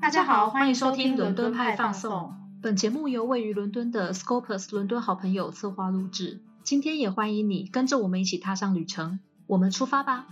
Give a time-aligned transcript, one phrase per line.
[0.00, 2.34] 大家好，欢迎收听伦敦派放送。
[2.62, 6.40] 本节目由位于伦敦的 Scopus 伦敦好朋友策划录制。
[6.64, 10.26] 今天也欢迎你跟着我们一起踏上旅程，我们出发吧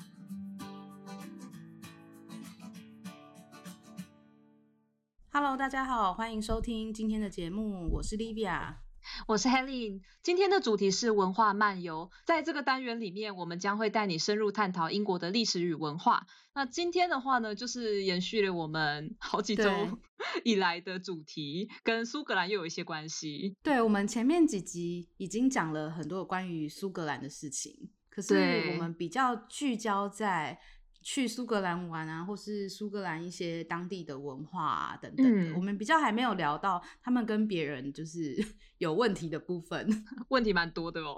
[5.30, 8.87] ！Hello，大家好，欢迎收听今天的节目，我是 Livia。
[9.28, 12.10] 我是 Helen，今天的主题是文化漫游。
[12.24, 16.26] 在这个单元里面，我们将会带你深入探讨英国的历史与文化。
[16.54, 19.70] 那今天的话呢，就是延续了我们好几周
[20.46, 23.54] 以来的主题，跟苏格兰又有一些关系。
[23.62, 30.58] 对，我们前面几集已经讲了很多关于苏格兰的事情，可是我们比较聚焦在。
[31.02, 38.36] 去苏格兰玩啊，或是苏格兰一些当地的文化啊等等的，我们比较还没有聊到他们跟别人就是
[38.78, 39.88] 有问题的部分，
[40.28, 41.16] 问题蛮多的哦。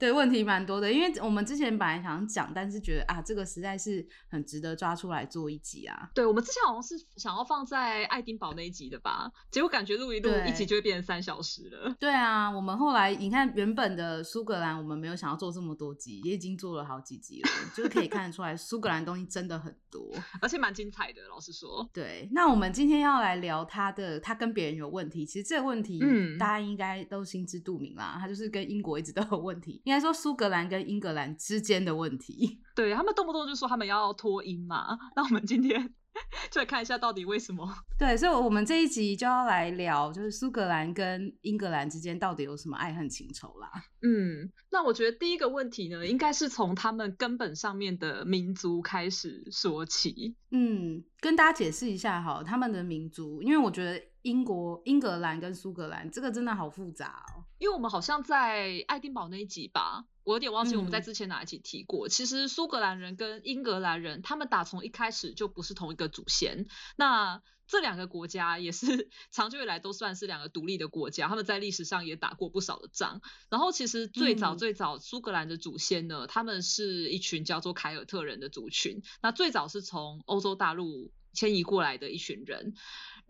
[0.00, 6.10] 对，问题蛮多的，因为我们之前本来想讲，但是觉得啊，这个实在是很值得抓出来做一集啊。
[6.14, 11.94] 对，我们之前好像是想要放在爱丁堡那一集的吧，结果感觉录一录一集就会变成三小时了。
[12.00, 21.20] 对啊，我们后来你看原本的苏格兰，我们没有想要做这么多集，也已经做了好几集了，就是可以看得出来苏格兰东西真的很多， 而且蛮精彩的。
[21.28, 22.26] 老实说，对。
[22.32, 29.82] 那我们今天要来聊他的，他跟别人有问题，其实这个问题，嗯，大家应该都心知肚明啦，他就是跟英国一直都有问题。
[29.90, 34.96] 应该说苏格兰跟英格兰之间的问题， 对他们动不动就说他们要脱英嘛。
[35.16, 35.92] 那我们今天
[36.48, 37.68] 就来看一下到底为什么？
[37.98, 43.68] 对，所以，我们这一集就要来聊，就是苏格兰跟英格兰之间到底有什么爱恨情仇啦。
[44.02, 50.36] 嗯，那我觉得第一个问题呢，应该是从他们根本上面的民族开始说起。
[50.52, 57.39] 嗯，跟大家解释一下哈，他们的民族，因为我觉得英国、英格兰跟苏格兰这个真的好复杂哦。
[57.60, 62.08] 因为我们好像在爱丁堡那一集吧，我有点忘记我们在之前哪一集提过。
[62.08, 66.66] 其实苏格兰人跟英格兰人，他们打从一开始就不是同一个祖先。
[66.96, 73.20] 那这两个国家也是 长久以来都算是两个独立的国家，他们在历史上也打过不少的仗。
[73.50, 79.02] 然后其实最早最早苏格兰的祖先呢，他们是一群叫做凯尔特人的族群。
[79.20, 82.72] 那最早是从欧洲大陆迁移过来的一群人。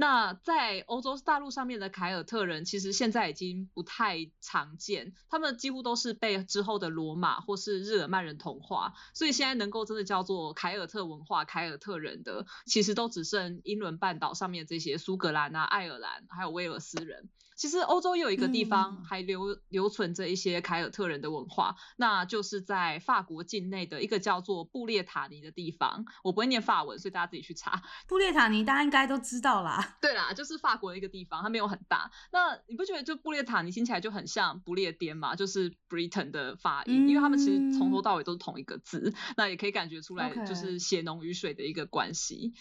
[0.01, 17.29] 那在欧洲大陆上面的凯尔特人，其实现在已经不太常见，他们几乎都是被之后的罗马或是日耳曼人同化，所以现在能够真的叫做凯尔特文化、凯尔特人的，其实都只剩英伦半岛上面这些苏格兰啊、爱尔兰还有威尔斯人。
[17.61, 26.07] 其实欧洲有一个地方还留留存着一些凯尔特人的文化，那就是在法国境内的一个叫做布列塔尼的地方。
[26.25, 27.83] 我不会念法文，所以大家自己去查。
[28.09, 29.97] 布列塔尼大家应该都知道啦。
[30.01, 32.11] 对啦，就是法国的一个地方，它没有很大。
[32.33, 35.37] 那你不觉得就布列塔尼听起来就很像不列颠嘛？
[35.37, 39.13] 就是 Britain 的发音，因为他们其实从头到尾都是同一个字。
[39.37, 42.55] 那也可以感觉出来，就是血浓于水的一个关系。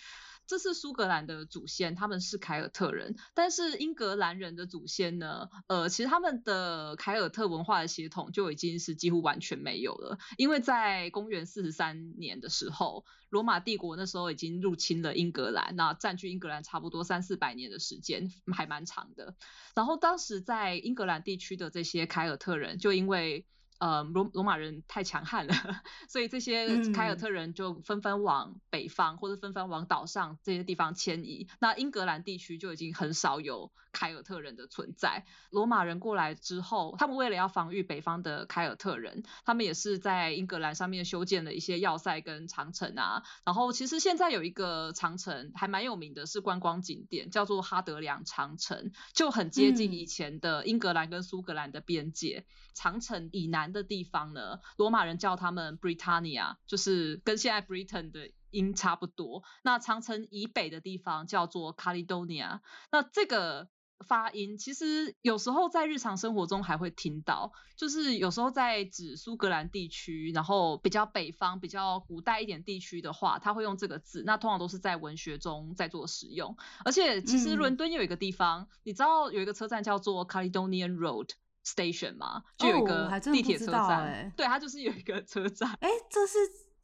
[0.49, 5.47] 这是苏格兰的祖先，他们是凯尔特人，但是英格兰人的祖先呢？
[5.67, 19.35] 呃，其实他们的凯尔特文化的血统就已经是几乎完全没有了，因为在公元四十三年的时候，罗马帝国那时候已经入侵了英格兰，那占据英格兰差不多三四百年的时间，还蛮长的。
[19.75, 23.45] 然后当时在英格兰地区的这些凯尔特人，就因为
[23.79, 25.53] 呃，罗罗马人太强悍了，
[26.09, 31.47] 所以这些凯尔特人就纷纷往北方或者纷纷往岛上这些地方迁移。
[31.59, 35.25] 那英格兰地区就已经很少有凯尔特人的存在。
[35.49, 43.23] 罗马人过来之后，他们为了要防御北方的凯尔特人，他们也是在英格兰上面修建了一些要塞跟长城啊。
[43.45, 52.45] 然后其实现在有一个长城还蛮有名的，是观光景点，叫做哈德良长城，就很接近以前的英格兰跟苏格兰的边界。
[52.75, 59.43] 长城以南的地方呢，罗马人叫他们 Britannia，就是跟现在 Britain 的音差不多。
[59.63, 62.61] 那长城以北的地方叫做 Caledonia。
[62.91, 63.69] 那这个
[64.07, 74.23] 发音其实有时候在日常生活中还会听到，就是有时候在指苏格兰地区，然后比较北方、比较古代一点地区的话，他会用这个字。
[74.25, 76.55] 那通常都是在文学中在做使用。
[76.85, 81.31] 而且其实伦敦有一个地方，你知道有一个车站叫做 Caledonian Road。
[81.75, 85.69] Station 嘛，就有一个地铁车站，对，它就是有一个车站。
[85.81, 86.37] 哎，这是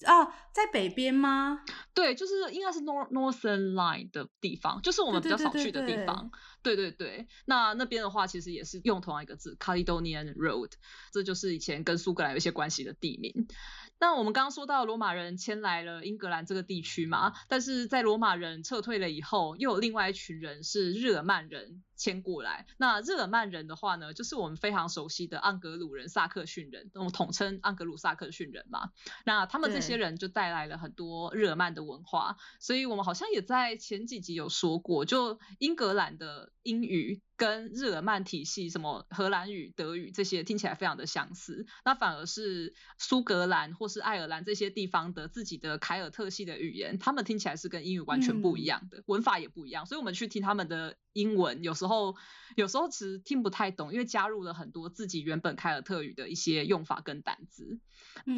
[0.06, 1.62] 啊，在北边吗？
[1.94, 6.30] 对，就是应该是 North Northern Line 的地方，就是我们比较少去的地方。
[6.62, 10.72] 对对对，那那边的话，其实也是用同样一个字，Caledonian Road，
[11.12, 13.48] 这就是以前跟苏格兰有一些关系的地名。
[13.98, 21.82] 那我们刚刚说到罗马人迁来了英格兰这个地区嘛，但是在罗马人撤退了以后，又有另外一群人是日耳曼人。
[21.95, 22.65] 迁过来。
[22.77, 28.92] 那日耳曼人的话呢，就是我们非常熟悉的盎格鲁人、萨克逊人，我们统称盎格鲁萨克逊人嘛。
[29.25, 37.21] 那他们这些人就带来了很多日耳曼的文化，所以我们好像也在前几集有说过，就英格兰的英语。
[37.38, 52.15] 跟日耳曼体系，什么荷兰语、德语这些听起来非常的相似，那反而是苏格兰或是爱尔兰这些地方的自己的凯尔特系的语言，他们听起来是跟英语完全不一样的，文法也不一样，所以我们去听他们的英文，有时候
[52.56, 57.79] 有时候其实听不太懂，因为加入了很多自己原本凯尔特语的一些用法跟单词，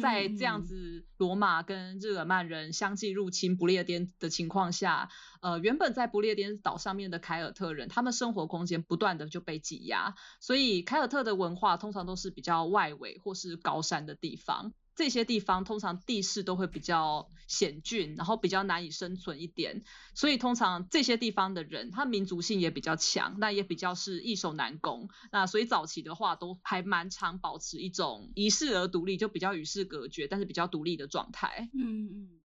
[0.00, 5.10] 在这样子罗马跟日耳曼人相继入侵不列颠的情况下，
[5.42, 8.78] 呃，原本在不列颠岛上面的凯尔特人，他们生活空间。
[8.88, 31.70] 不断的就被挤压，所以凯尔特的文化通常都是比较外围或是高山的地方，这些地方通常地势都会比较险峻，然后比较难以生存一点，所以通常这些地方的人，他民族性也比较强，那也比较是易守难攻，那所以早期的话都还蛮常保持一种遗世而独立，就比较与世隔绝，但是比较独立的状态。
[31.72, 32.40] 嗯嗯。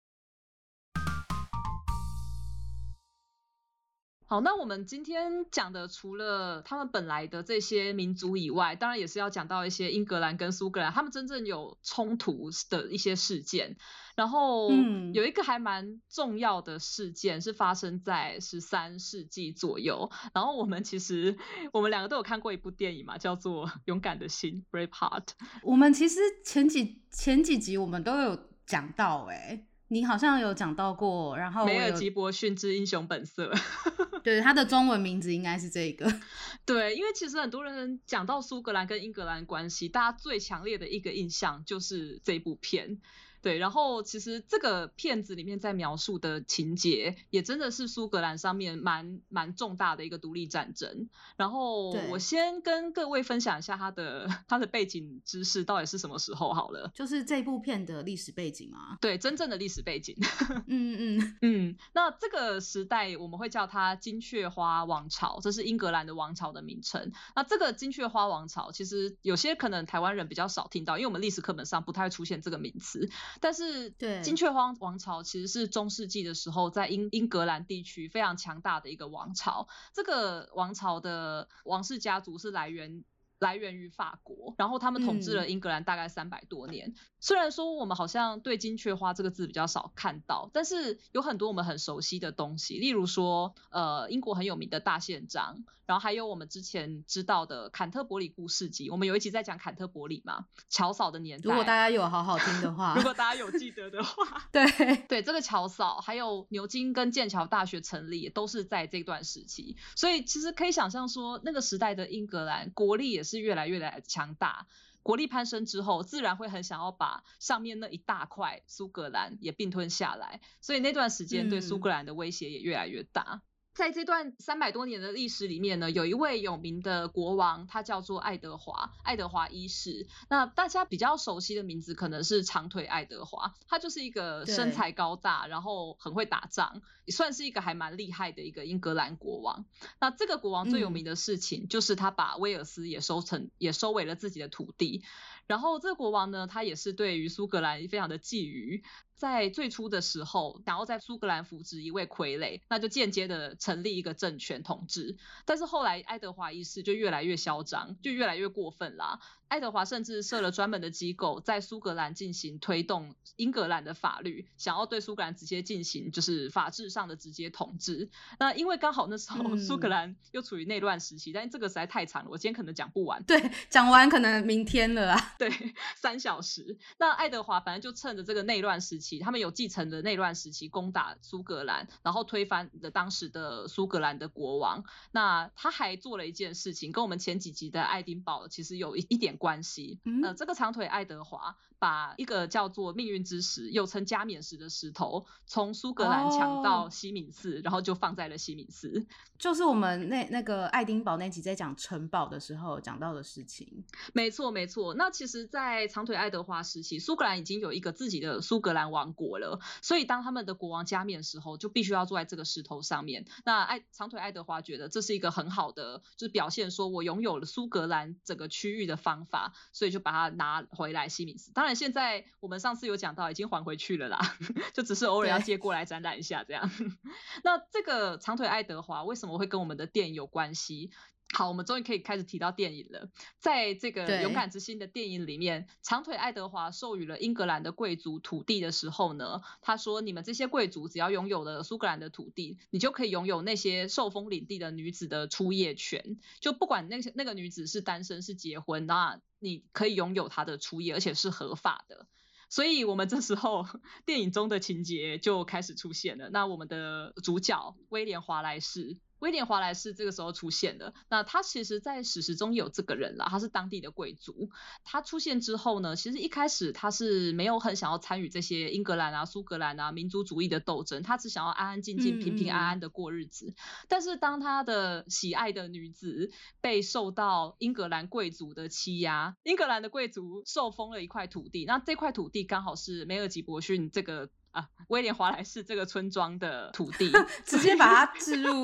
[4.32, 13.76] 好，那我们今天讲的除了他们本来的这些民族以外，当然也是要讲到一些英格兰跟苏格兰他们真正有冲突的一些事件。
[14.16, 14.70] 然后
[15.12, 20.10] 有一个还蛮重要的事件是发生在十三世纪左右。
[20.32, 21.36] 然后我们其实
[21.70, 25.28] 我们两个都有看过一部电影嘛，叫做《勇敢的心》（Braveheart）。
[25.62, 29.66] 我们其实前几前几集我们都有讲到，哎。
[29.92, 33.52] 你好像有讲到过，然后梅尔吉伯逊之英雄本色，
[34.24, 36.10] 对，他的中文名字应该是这个。
[36.64, 43.02] 对，因为其实很多人讲到苏格兰跟英格兰关系，大家最强烈的一个印象就是这部片。
[43.42, 51.08] 对，然后其实这个片子里面在描述的情节，也真的是苏格兰上面蛮蛮重大的一个独立战争。
[51.36, 56.90] 然后我先跟各位分享一下它的 它的背景知识到底是什么时候好了。
[56.94, 58.96] 就是这部片的历史背景吗？
[59.00, 60.16] 对，真正的历史背景。
[60.68, 61.76] 嗯嗯嗯。
[61.92, 67.10] 那这个时代我们会叫它金雀花王朝，这是英格兰的王朝的名称。
[67.34, 73.10] 那这个金雀花王朝，其实有些可能台湾人比较少听到，因为我们历史课本上不太会出现这个名词。
[73.40, 79.68] 但是，对金雀花王朝其实是中世纪的时候在英英格兰地区非常强大的一个王朝。
[79.94, 83.04] 这个王朝的王室家族是来源。
[83.38, 86.94] 来源于法国，然后他们统治了英格兰大概三百多年。
[87.22, 98.90] 虽然说我们好像对金雀花这个字比较少看到，但是有很多我们很熟悉的东西，例如说，呃，英国很有名的大宪章，然后还有我们之前知道的坎特伯里故事集。
[98.90, 101.48] 我们有一集在讲坎特伯里嘛，乔嫂的年代。
[101.48, 113.32] 如果大家有好好听的话， 如果大家有记得的话， 对对，这个乔嫂还有牛津跟剑桥大学成立都是在这段时期，所以其实可以想象说，那个时代的英格兰国力也是。
[113.32, 114.66] 是越来越来强大，
[115.02, 123.42] 国力攀升之后，自然会很想要把上面那一大块苏格兰也并吞下来，所以那段时间对苏格兰的威胁也越来越大。
[123.74, 130.06] 在这段三百多年的历史里面呢，有一位有名的国王，他叫做爱德华，爱德华一世。
[130.28, 139.64] 那大家比较熟悉的名字可能是长腿爱德华，他就是一个身材高大，然后很会打仗，也算是一个还蛮厉害的一个英格兰国王。
[139.98, 145.02] 那这个国王最有名的事情就是他把威尔斯也收成，也收为了自己的土地。
[145.46, 148.82] 然后这个国王呢，他也是对于苏格兰非常的觊觎。
[149.16, 155.16] 在最初的时候，想要在苏格兰扶植一位傀儡，那就间接的成立一个政权统治。
[155.44, 159.20] 但是后来爱德华一世就越来越嚣张，就越来越过分啦。
[159.48, 168.08] 爱德华甚至设了专门的机构，在苏格兰进行推动英格兰的法律，想要对苏格兰直接进行就是法制上的直接统治。
[168.38, 173.22] 那因为刚好那时候苏格兰又处于内乱时期，但这个实在太长了，我今天可能讲不完。
[173.24, 175.34] 对，讲完可能明天了啊。
[175.38, 175.52] 对，
[176.00, 176.78] 三小时。
[176.98, 179.11] 那爱德华反正就趁着这个内乱时期。
[179.18, 184.84] 他们有继承的内乱时期攻打苏格兰，然后推翻了当时的苏格兰的国王。
[185.10, 190.00] 那他还做了一件事情，跟我们前几集的爱丁堡其实有一一点关系。
[190.22, 191.56] 呃，这个长腿爱德华。
[191.82, 199.04] 把一个叫做命运之石，又称加冕石的石头，从苏格兰抢到西敏寺，然后就放在了西敏寺。
[199.36, 203.84] 就是我们那那个爱丁堡那集在讲城堡的时候讲到的事情。
[204.14, 204.94] 没错，没错。
[204.94, 209.58] 那其实，在长腿爱德华时期，苏格兰已经有一个自己的苏格兰王国了。
[209.82, 213.24] 所以，当他们的国王加冕的时候，就必须要坐在这个石头上面。
[213.44, 221.52] 那爱长腿爱德华觉得这是一个很好的，就是表现说我拥有了苏格兰整个区域的方方法，所以就把它拿回来西敏寺。
[221.52, 224.18] 当然，现在我们上次有讲到，已经还回去了啦，
[224.72, 226.70] 就只是偶尔要借过来展览一下这样。
[227.44, 230.90] 那这个长腿爱德华为什么会跟我们的店有关系？
[231.34, 233.08] 好，我们终于可以开始提到电影了。
[233.38, 246.18] 在这个《勇敢之心》的电影里面，长腿爱德华授予了英格兰的贵族土地的时候呢，他说：“你们这些贵族只要拥有了苏格兰的土地，你就可以拥有那些受封领地的女子的出夜权。
[246.38, 252.06] 就不管那些那个女子是单身是结婚，那你可以拥有她的出夜，而且是合法的。
[252.50, 253.66] 所以，我们这时候
[254.04, 256.28] 电影中的情节就开始出现了。
[256.28, 258.98] 那我们的主角威廉华莱士。
[259.22, 264.50] 威廉华莱士这个时候出现了，那他其实，在史实中有这个人啦，他是当地的贵族。
[264.82, 273.54] 他出现之后呢，其实一开始他是没有很想要参与这些英格兰啊、苏格兰啊民族主义的斗争，他只想要安安静静、平平安安的过日子。
[273.88, 284.28] 但是当他的喜爱的女子被受到英格兰贵族的欺压，英格兰的贵族受封了一块土地，那这块土地刚好是梅尔吉伯逊这个。
[284.52, 287.10] 啊，威廉华莱士这个村庄的土地，
[287.44, 288.62] 直接把它置入，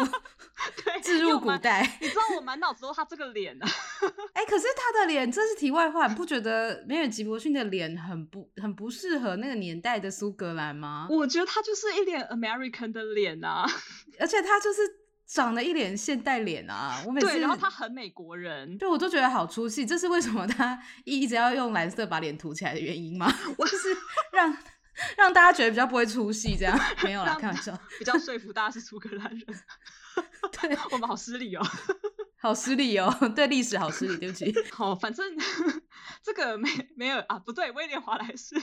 [0.84, 1.98] 对，置入古代。
[2.00, 3.66] 你知道我满脑子都他这个脸啊，
[4.34, 11.06] 哎，可是他的脸，这是题外话，你不觉得梅尔吉伯逊的脸很不很不适合那个年代的苏格兰吗？
[11.10, 13.66] 我觉得他就是一脸 American 的脸啊，
[14.20, 14.80] 而且他就是
[15.26, 17.02] 长得一脸现代脸啊。
[17.06, 19.86] 我每次，然后他很美国人，对我都觉得好出戏。
[19.86, 23.32] 这是为什么他一直要用蓝色把脸涂起来的原因吗？
[23.56, 23.96] 我 就是
[24.32, 24.54] 让。
[25.16, 29.46] 让大家觉得比较不会出戏，这样没有啦，开玩笑，比较说服大家是苏格兰人。
[30.60, 31.64] 对 我们好失礼哦，
[32.40, 34.54] 好失礼哦，对历史好失礼，对不起。
[34.72, 35.24] 好，反正
[36.22, 38.56] 这个没没有啊，不对，威廉华莱士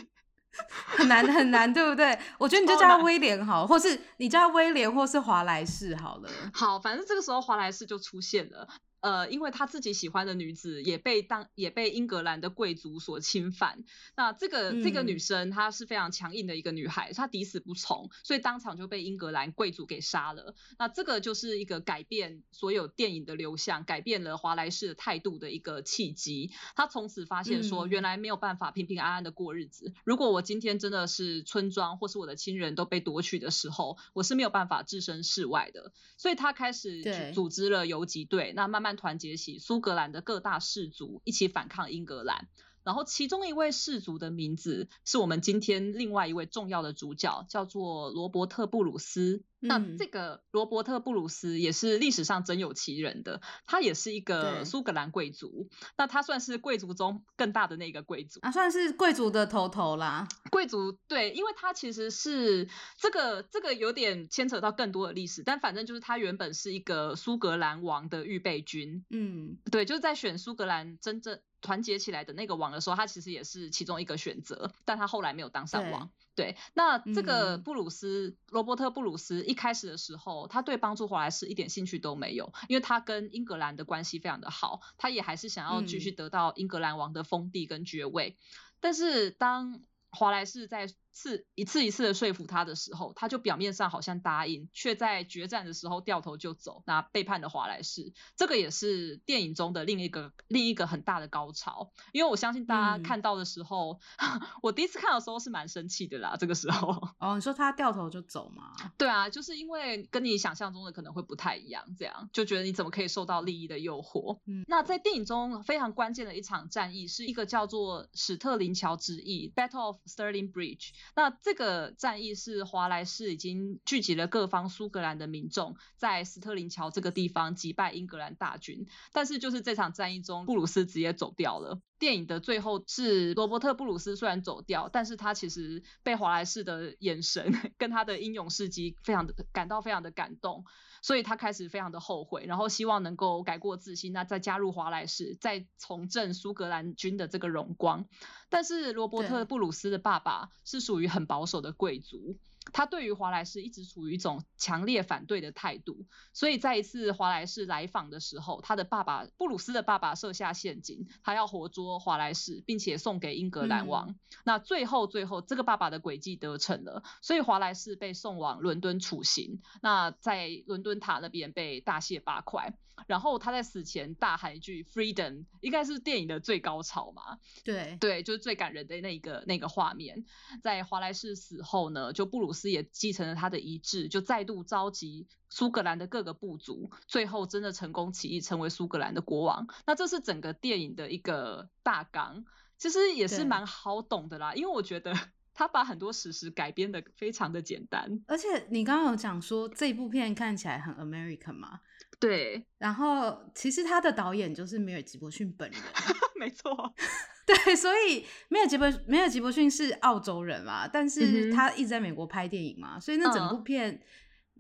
[0.98, 2.18] 很难很难，对不对？
[2.38, 6.30] 我觉得你就叫他威廉好，或是你叫他威廉，或是华莱士好了。
[6.54, 8.68] 好，反正这个时候华莱士就出现了。
[9.06, 13.84] 呃，因为他自己喜欢的女子也被当也被英格兰的贵族所侵犯，
[14.16, 20.56] 那这个这个女生她是非常强硬的一个女孩，她抵死不从，所以当场就被英格兰贵族给杀了。
[20.80, 26.50] 那这个就是一个改变所有电影的流向，改变了华莱士的态度的一个契机。
[26.76, 29.94] 他从此发现说，原来没有办法平平安安的过日子。
[30.04, 35.92] 如果我今天真的是村庄或是我的亲人都被夺取的时候，我是没有办法置身事外的。
[36.18, 38.95] 所以他开始组织了游击队，那慢慢。
[38.96, 42.48] 团结起苏格兰的各大氏族，一起反抗英格兰。
[42.84, 49.44] 然后其中一位氏族的名字是我们今天另外一位重要的主角，叫做罗伯特布鲁斯。
[49.68, 55.70] 那这个罗伯特布鲁斯也是历史上真有其人的，他也是一个苏格兰贵族。
[55.98, 60.28] 那他算是贵族中更大的那个贵族啊，算是贵族的头头啦。
[60.52, 62.68] 贵族对，因为他其实是
[62.98, 69.04] 这个这个有点牵扯到更多的历史，但反正就是他原本是一个苏格兰王的预备军。
[69.10, 71.40] 嗯，对，就是在选苏格兰真正。
[71.62, 76.12] 团结起来的那个王的时候，他其实也是其中一个选择，但他后来没有当上王。
[76.36, 88.38] 对，那这个布鲁斯罗伯特布鲁斯一开始的时候，他对帮助华莱士一点兴趣都没有，因为他跟英格兰的关系非常的好，他也还是想要继续得到英格兰王的封地跟爵位。
[88.82, 98.14] 但是当华莱士在次一次一次的说服他的时候，他就表面上好像答应，却在决战的时候掉头就走，那背叛了华莱士。
[98.36, 101.92] 这个也是电影中的另一个另一个很大的高潮。
[102.12, 104.00] 因为我相信大家看到的时候，
[104.62, 106.36] 我第一次看的时候是蛮生气的啦。
[106.38, 108.74] 这个时候，哦，你说他掉头就走吗？
[108.98, 114.40] 对啊，就是因为跟你想象中的可能会不太一样，这样就觉得你怎么可以受到利益的诱惑？
[114.46, 120.90] 嗯，那在电影中非常关键的一场战役，是一个叫做史特林桥之役 （Battle of Stirling Bridge）。
[121.14, 128.88] 那这个战役是华莱士已经聚集了各方苏格兰的民众，在斯特林桥这个地方击败英格兰大军。
[129.12, 131.82] 但是就是这场战役中，布鲁斯直接走掉了。
[132.00, 140.66] 电影的最后是罗伯特布鲁斯虽然走掉，但是他其实被华莱士的眼神 跟他的英勇事迹非常的感到非常的感动。
[141.02, 148.08] 所以他开始非常的后悔，然后希望能够改过自新，那再加入华莱士，再重振苏格兰军的这个荣光。
[148.50, 152.38] 但是罗伯特布鲁斯的爸爸是属于很保守的贵族。
[152.74, 164.16] 他对于华莱士一直处于一种强烈反对的态度，所以在一次华莱士来访的时候，他的爸爸布鲁斯的爸爸设下陷阱，他要活捉华莱士，并且送给英格兰王。
[164.44, 172.76] 那最后最后这个爸爸的诡计得逞了，所以华莱士被送往伦敦处刑，那在伦敦塔那边被大卸八块。
[173.08, 177.40] 然后他在死前大喊一句 “freedom”，应该是电影的最高潮嘛？
[177.64, 180.26] 对对，就是最感人的那个那个画面。
[180.62, 189.68] 在华莱士死后呢，就布鲁斯也继承了他的遗志，就再度召集苏格兰的各个部族，最后真的成功起义，成为苏格兰的国王。
[189.86, 192.46] 那这是整个电影的一个大纲，
[192.78, 195.14] 其实也是蛮好懂的啦，因为我觉得。
[195.58, 201.80] 他把很多史实改编的非常的简单，而且你刚刚有讲说这部片看起来很 American 嘛？
[202.20, 205.80] 对，然后其实他的导演就是梅尔吉伯逊本人，
[206.40, 206.94] 没错，
[207.46, 213.62] 对，所以梅尔吉伯梅尔吉伯逊是澳洲人嘛，但是他一直在美国拍电影嘛，所以那整部。
[213.64, 214.02] 片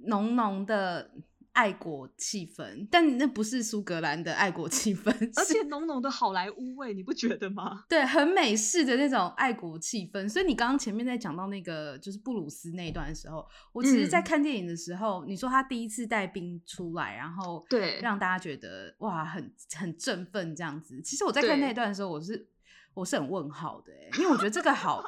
[0.07, 1.12] 浓浓的。
[1.55, 7.85] 爱国气氛，但那不是苏格兰的爱国气氛，而且浓浓的好莱坞味，你不觉得吗？
[7.88, 10.27] 对，很美式的那种爱国气氛。
[10.27, 21.01] 所以你刚刚前面在讲到那个就是布鲁斯那一段的时候，我其实，在看电影的时候，你说他第一次带兵出来，然后对让大家觉得哇，很很振奋这样子。
[21.01, 22.47] 其实我在看那段的时候，我是
[22.93, 25.01] 我是很问号的，因为我觉得这个好。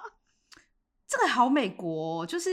[1.07, 2.51] 这个好美国，就是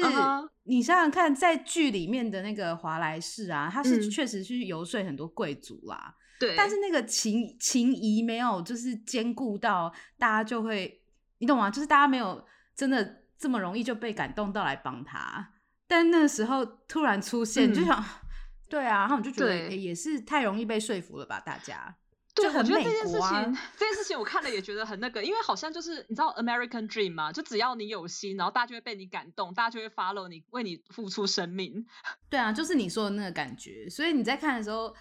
[0.62, 11.02] 你想想看，在剧里面的那个华莱士啊，他是确实去游说很多贵族啦，对，但是那个情情谊没有就是兼顾到，大家就会，
[11.38, 11.68] 你懂吗？
[11.68, 12.46] 就是大家没有
[12.76, 15.52] 真的这么容易就被感动到来帮他，
[15.88, 18.02] 但那时候突然出现，就想，
[18.70, 21.96] 对啊，然后我就觉得也是太容易被说服了吧，大家。
[22.34, 31.86] 对，我觉得这件事情， 这件事情我看了也觉得很那个，因为好像就是你知道 American Dream 嘛，就只要你有心，然后大家就会被你感动，大家就会 follow 你，为你付出生命。
[32.28, 34.94] 对啊，就是你说的那个感觉，所以你在看的时候。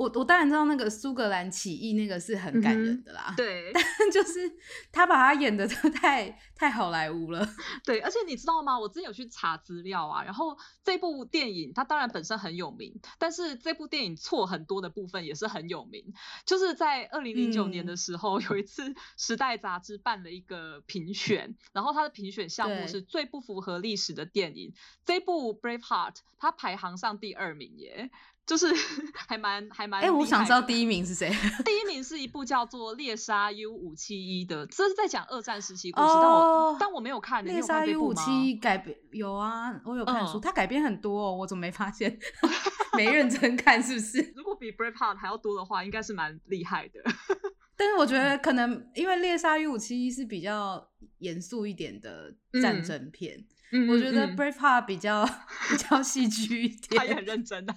[0.00, 4.50] 我我当然知道那个苏格兰起义那个是很感人的啦，对，但就是
[4.90, 7.46] 他把他演的都太太好莱坞了，
[7.84, 8.80] 对，而且你知道吗？
[8.80, 16.02] 我之前有去查资料啊，然后这部电影它当然本身很有名，但是这部电影错很多的部分也是很有名。
[16.46, 18.88] 就是在二零零九年的时候，有一次
[19.18, 24.72] 《时代》杂志办了一个评选，然后它的评选项目是最不符合历史的电影，
[25.04, 28.10] 这部《Braveheart》它排行上第二名耶。
[28.50, 28.66] 就是
[29.14, 31.30] 还蛮还蛮哎，我想知道第一名是谁？
[31.64, 37.44] 第一名是一部叫做《猎杀 U 五七一》的，这是在讲二战时期故事，但我但我没有看。
[37.44, 42.18] 猎杀 U 五七一改编有啊，我有看书，它改编很多，哦，我怎么没发现？
[42.98, 44.32] 没认真看是不是？
[44.34, 47.00] 如果比《Braveheart》还要多的话，应该是蛮厉害的。
[47.76, 50.84] 但是我觉得可能因为《猎杀 U 五七一》是比较
[51.18, 53.42] 严肃一点的战争片，
[53.88, 55.24] 我觉得《Braveheart》比较
[55.70, 57.76] 比较戏剧一点， 他也很认真啊。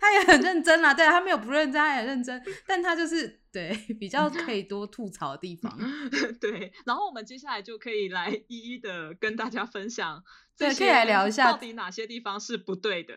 [0.00, 5.78] 他也很认真啦，对他没有不认真，他也认真，但他就是对比较可以多吐槽的地方。
[6.40, 10.22] 对，然后我们接下来就可以来一一的跟大家分享，
[10.56, 13.14] 对，可以来聊一下到底哪些地方是不对的。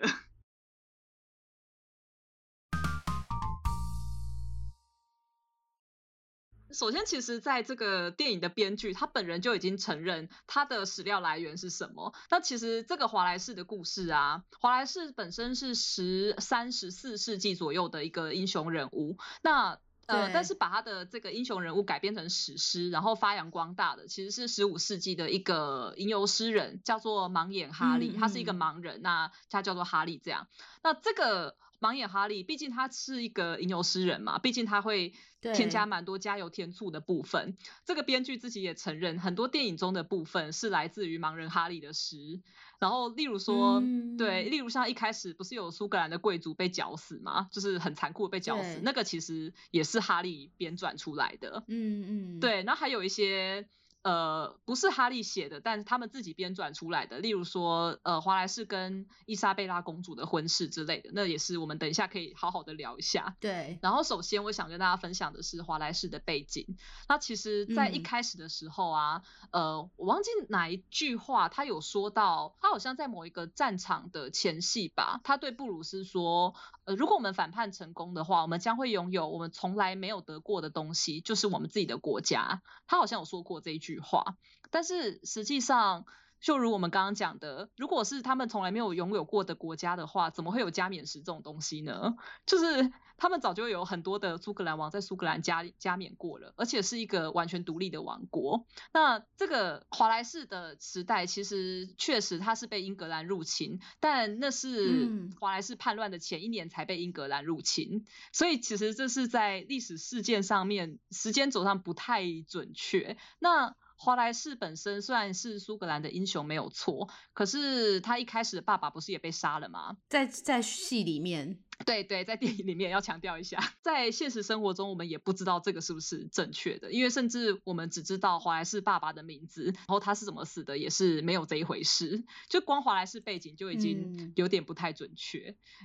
[6.73, 12.13] 首先，其实在这个电影的编剧，他本人就已经承认他的史料来源是什么。
[12.29, 19.17] 那其实这个华莱士的故事啊，华莱士本身是十三、十四世纪左右的一个英雄人物。
[19.41, 28.17] 那呃，但是把他的这个英雄人物改编成史诗，然后发扬光大的，其实是十五世纪的一个吟游诗人，叫做盲眼哈利。
[28.17, 30.19] 他是一个盲人，那他叫做哈利。
[30.23, 30.47] 这样，
[30.81, 31.55] 那这个。
[31.83, 37.57] 盲眼哈利，毕竟他是一个吟游诗人嘛，毕竟他会添加蛮多加油添醋的部分。
[37.83, 42.39] 这个编剧自己也承认，很多电影中的部分是来自于盲人哈利的诗。
[42.79, 43.83] 然后，例如说，
[44.17, 51.65] 对，例如像一开始不是有苏格兰的贵族被绞死嘛，就是很残酷的被绞死，那个其实也是哈利编撰出来的。
[51.67, 53.67] 嗯嗯，对，然后还有一些。
[54.03, 57.19] 呃，不是哈利写的，但是他们自己编撰出来的。
[57.19, 63.37] 例如说，呃，华莱士跟伊莎贝拉公主的婚事之类的，那也是我们等一下可以好好的聊一下。
[63.39, 63.79] 对。
[63.81, 66.75] 然后，首先我想跟大家分享的是华莱士的背景。
[67.07, 82.61] 那其实，在一开始的时候啊，呃，我忘记哪一句话，他有说到，他好像在某一个战场的前戏吧，他对布鲁斯说，呃，如果我们反叛成功的话，我们将会拥有我们从来没有得过的东西，就是我们自己的国家。
[82.85, 83.92] 他好像有说过这一句。
[83.93, 84.37] 句话，
[84.71, 86.05] 但是实际上，
[86.41, 92.15] 就如我们刚刚讲的，如果是他们从来没有拥有过的国家的话，怎么会有加冕石这种东西呢？
[92.45, 98.65] 就是他们早就有很多的苏格兰王在苏格兰加加冕过了，而且是一个完全独立的王国。
[98.91, 113.15] 那这个华莱士的时代，其实确实他是被英格兰入侵，但那是华莱士叛乱的前一年才被英格兰入侵，所以其实这是在历史事件上面时间轴上不太准确。
[113.39, 119.95] 那华莱士本身虽然是苏格兰的英雄没有错，可是他一开始的爸爸不是也被杀了吗？
[120.09, 121.59] 在在戏里面。
[121.85, 135.39] 对对，在电影里面要强调一下， 在现实生活中我们也不知道这个是不是正确的，因为甚至我们只知道华莱士爸爸的名字，然后他是怎么死的也是没有这一回事，就光华莱士背景就已经有点不太准确。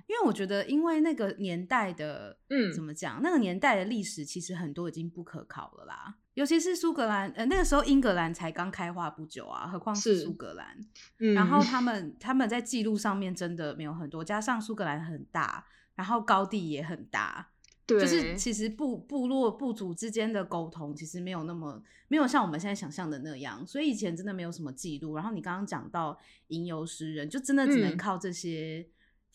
[0.06, 3.22] 因为我觉得，因为那个年代的，嗯，怎么讲？
[3.22, 10.78] 那个年代的历史其实很多已经不可考了啦，尤其是苏格兰，呃，那个时候英格兰才刚开化不久啊，何况是苏格兰。
[11.34, 15.66] 然后他们他们在记录上面真的没有很多，加上苏格兰很大。
[15.96, 17.50] 然后高地也很大，
[17.84, 25.16] 对，就是其实部部落部族之间的沟通其实没有那么没有像我们现在想象的那样，所以以前真的没有什么记录。
[25.16, 28.86] 然后你刚刚讲到吟游诗人，就真的只能靠这些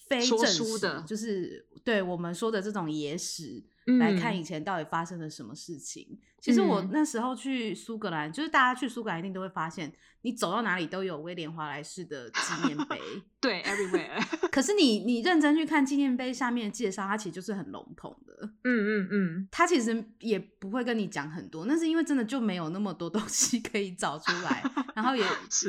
[0.07, 3.61] 非正式的，就是对我们说的这种野史
[3.99, 6.19] 来看以前到底发生了什么事情。
[6.39, 9.93] 其实我那时候去苏格兰，就是大家去苏格兰一定都会发现。
[10.25, 12.97] 你走到哪里都有威廉华莱士的纪念 碑，
[13.41, 14.23] 对，everywhere。
[14.53, 18.33] 可是你你认真去看纪念碑下面的介绍，它其实就是很笼统的。
[18.63, 24.63] 嗯嗯嗯，它其实也不会跟你讲很多，那是因为真的就没有那么多东西可以找出来，
[24.95, 25.25] 然后也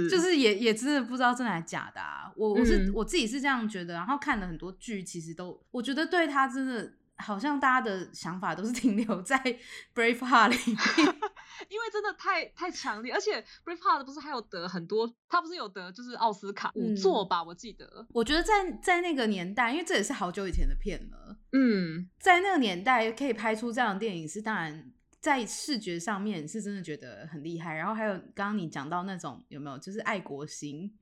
[0.09, 2.33] 就是也也真的不知道真的还是假的啊。
[2.37, 6.93] 我我是我自己是这样觉得，然后看了很多剧，其实都我觉得对他真的。
[7.17, 9.39] 好像大家的想法都是停留在
[9.95, 10.77] Brave Heart 里面，
[11.71, 17.43] 因为真的太太强烈，而且 Brave Heart 不是还有得很多，他不是有得就是奥斯卡五座吧？
[17.43, 18.07] 我记得。
[18.11, 27.75] 我觉得在在那个年代，因为这也是好久以前的片了，嗯，在那个年代可以拍出这样的电影，是当然在视觉上面是真的觉得很厉害。
[27.75, 30.93] 然后还有刚刚你讲到那种有没有就是爱国心？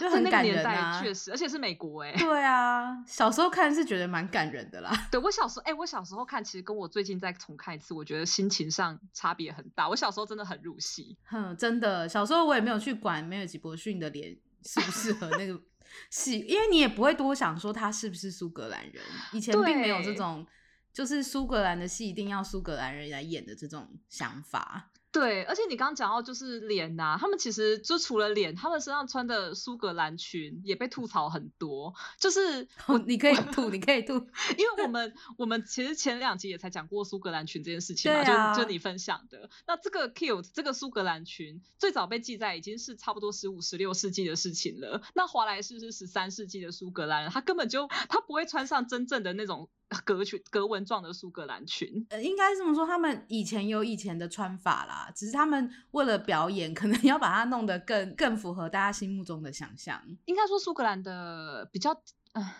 [0.00, 2.12] 就很感人啊，确实，而且是美国哎。
[2.16, 4.90] 对啊，小时候看是觉得蛮感人的啦。
[5.10, 9.88] 对我小时候，哎，我小时候看，其实跟我最近再重看一次，我觉得心情上差别很大。
[9.88, 15.60] 我小时候真的很入戏，哼，真的，小时候我也没有去管梅尔吉伯逊的脸适不适合那个
[16.10, 19.02] 戏，因为你也不会多想说他是不是苏格兰人。
[19.32, 20.46] 以前并没有这种，
[20.92, 24.90] 就是苏格兰的戏一定要苏格兰人来演的这种想法。
[25.10, 31.94] 对，而且你刚刚讲到就是脸呐，他们其实就除了脸，他们身上穿的苏格兰裙也被吐槽很多。
[32.18, 32.68] 就是
[33.06, 34.12] 你可以吐，你可以吐，
[34.58, 39.48] 因为我们我们其实前两集也才讲过苏格兰裙这件事情嘛，就就你分享的。
[39.66, 45.00] 那这个 kilt 这个苏格兰裙最早被记载已经是差不多十五、十六世纪的事情了。
[45.14, 49.70] 那华莱士是十三世纪的苏格兰人，他根本就他不会穿上真正的那种。
[50.04, 60.00] 格裙、格纹状的苏格兰裙，呃，应该这么说，他们以前有以前的穿法啦，只是他们为了表演，可能要把它弄得更更符合大家心目中的想象。
[60.26, 62.02] 应该说苏格兰的比较。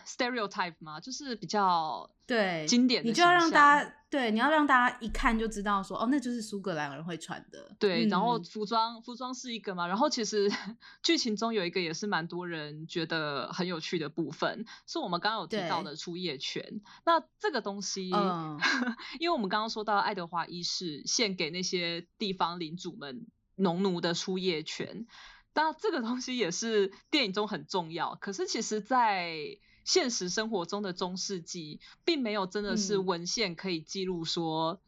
[0.05, 7.75] Stereotype 嘛，就是比较对经典的，你就要让大家对，你要让大家一看就知道说，哦，那就是苏格兰人会穿的。
[7.77, 10.51] 对，然后服装服装是一个嘛，然后其实
[11.03, 16.81] 剧情中有一个也是蛮多人觉得很有趣的部分，是我们刚刚有提到的出夜权。
[17.05, 18.09] 那这个东西，
[19.19, 25.05] 因为我们刚刚说到爱德华一世献给那些地方领主们农奴的出夜权。
[25.55, 29.35] 那这个东西也是电影中很重要，可是其实，在
[29.89, 34.79] 现实生活中的中世纪，并没有真的是文献可以记录说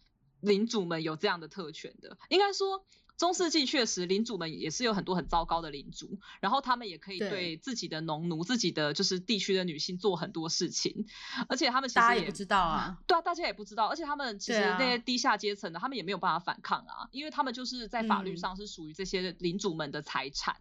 [0.41, 2.85] 领主们有这样的特权的，应该说。
[3.17, 11.05] 中世纪确实，领主们也是有很多很糟糕的领主，然后他们也可以对自己的农奴、自己的就是地区的女性做很多事情，
[11.47, 20.57] 而且他们大家也不知道啊， 对啊，大家也不知道，而且他们其实那些低下阶层的，他们也没有办法反抗啊，因为他们就是在法律上是属于这些领主们的财产。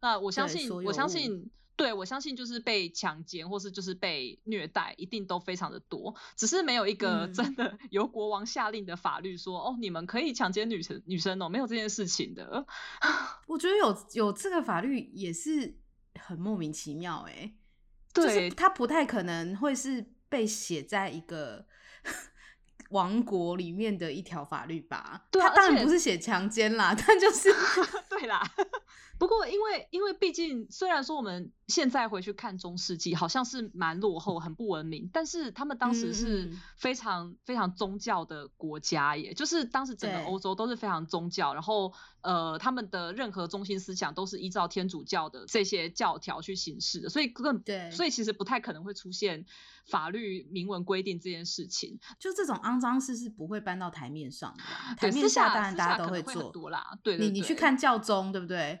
[0.00, 1.50] 那我相信，我相信。
[1.76, 12.64] 对，我相信就是被强奸或是就是被虐待，一定都非常的多，只是没有一个真的由国王下令的法律说，哦，你们可以强奸女生女生哦，没有这件事情的。
[13.48, 15.76] 我觉得有有这个法律也是
[16.20, 17.52] 很莫名其妙哎，
[18.12, 21.66] 对，他不太可能会是被写在一个
[22.90, 25.26] 王国里面的一条法律吧？
[25.32, 27.52] 他当然不是写强奸啦，但就是
[28.08, 28.40] 对啦。
[29.18, 49.46] 不过，因为因为毕竟，虽然说我们现在回去看中世纪，好像是蛮落后、很不文明，但是他们当时是非常非常宗教的国家，也就是当时整个欧洲都是非常宗教，然后呃，他们的任何中心思想都是依照天主教的这些教条去行事的，所以更对，所以其实不太可能会出现
[49.86, 54.62] 法律明文规定这件事情，就这种肮脏事是不会搬到台面上的，
[54.96, 58.80] 台面下当然大家都会做多啦，对，你你去看教宗，对不对？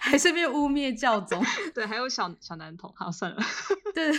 [0.00, 1.42] 还顺便污蔑教宗。
[1.74, 3.42] 对，还有小小男童，好算了。
[3.94, 4.12] 对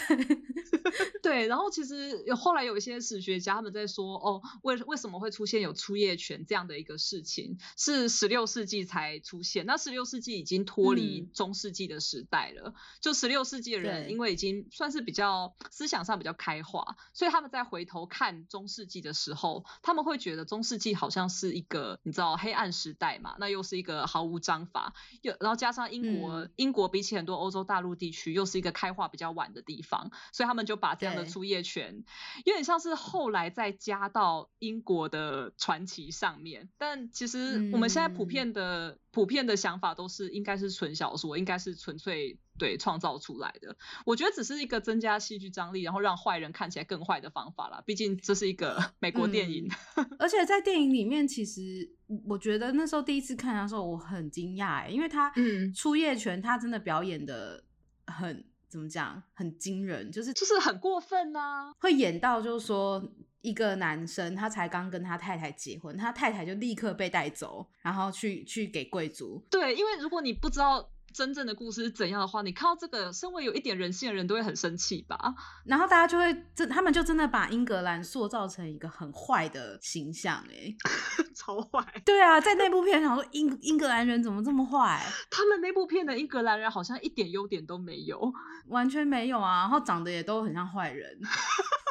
[1.21, 9.65] 对，然后其实有后来有一些史学家他们在说，哦，为为什么会出现有出夜权这样的一个事情，是十六世纪才出现。
[9.65, 29.65] 那十六世纪已经脱离中世纪的时代了，就十六世纪的人因为已经算是比较思想上比较开化，所以他们在回头看中世纪的时候，他们会觉得中世纪好像是一个你知道黑暗时代嘛，那又是一个毫无章法，又然后加上英国，英国比起很多欧洲大陆地区又是一个开化比较晚的。
[29.65, 32.03] 地方，所以他们就把这样的出业权，
[32.45, 36.69] 有点像是后来再加到英国的传奇上面。
[36.77, 43.75] 但其实我们现在普遍的普遍的想法都是，应该是纯小说，应该是纯粹对创造出来的。
[44.05, 47.81] 我觉得只是一个增加戏剧张力，然后让坏人看起来更坏的方法啦。
[47.85, 49.69] 毕竟这是一个 美国电影，
[50.19, 51.89] 而且在电影里面，其实
[52.27, 55.31] 我觉得那时候第一次看的时候，我很惊讶，因为他
[55.75, 57.63] 出夜权，他真的表演的
[58.07, 58.45] 很。
[58.67, 59.23] 怎么讲？
[59.33, 61.71] 很惊人，就是就是很过分呐！
[61.79, 63.01] 会演到就是说，
[63.39, 69.41] 一个男生他才刚跟他太太结婚，他太太就立刻被带走，然后去去给贵族。
[69.49, 70.89] 对，因为如果你不知道。
[71.15, 75.17] 真正的故事是怎样的话，你看到这个，身为有一点人性的人都会很生气吧？
[75.63, 80.75] 然后大家就会真，他们就真的把英格兰塑造成一个很坏的形象，哎，
[81.33, 81.85] 超坏。
[82.03, 85.01] 对啊，在那部片想说英英格兰人怎么这么坏？
[85.29, 88.33] 他们那部片的英格兰人好像一点优点都没有，
[88.67, 91.17] 完全没有啊，然后长得也都很像坏人。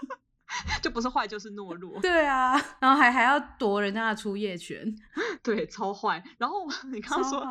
[0.82, 4.94] 就不是坏就是懦弱， 对啊，然后还还要夺人家的出夜权，
[5.42, 6.22] 对，超坏。
[6.38, 7.46] 然后你刚刚说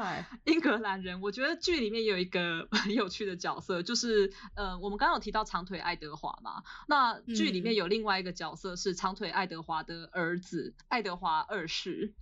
[0.45, 12.13] 英格兰人，我觉得剧里面有一个很有趣的角色，就是呃，我们刚刚有提到长腿爱德华嘛，那剧里面有另外一个角色是长腿爱德华的儿子爱德华二世。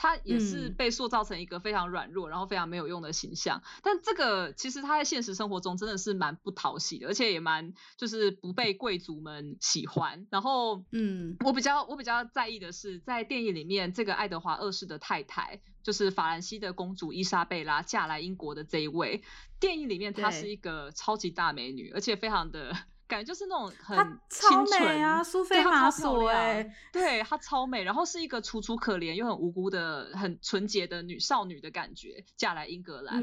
[0.00, 3.60] 他也是被塑造成一个非常软弱，然后非常没有用的形象。
[3.82, 10.28] 但这个其实他在现实生活中真的是蛮不讨喜的，而且也蛮就是不被贵族们喜欢。
[10.30, 19.24] 然后，嗯，我比较我比较在意的是，在电影里面，这个爱德华二世的太太，就是法兰西的公主伊莎贝拉嫁来英国的这一位，
[19.58, 22.76] 电影里面她是一个超级大美女，而且非常的。
[23.08, 23.96] 感觉就是那种很
[24.28, 33.18] 清纯啊，苏菲玛索哎，对她超美，然后是一个楚楚可怜又很无辜的、很纯洁的女少女的感觉，嫁来英格兰。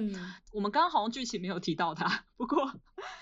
[0.52, 2.72] 我们刚刚好像剧情没有提到她，不过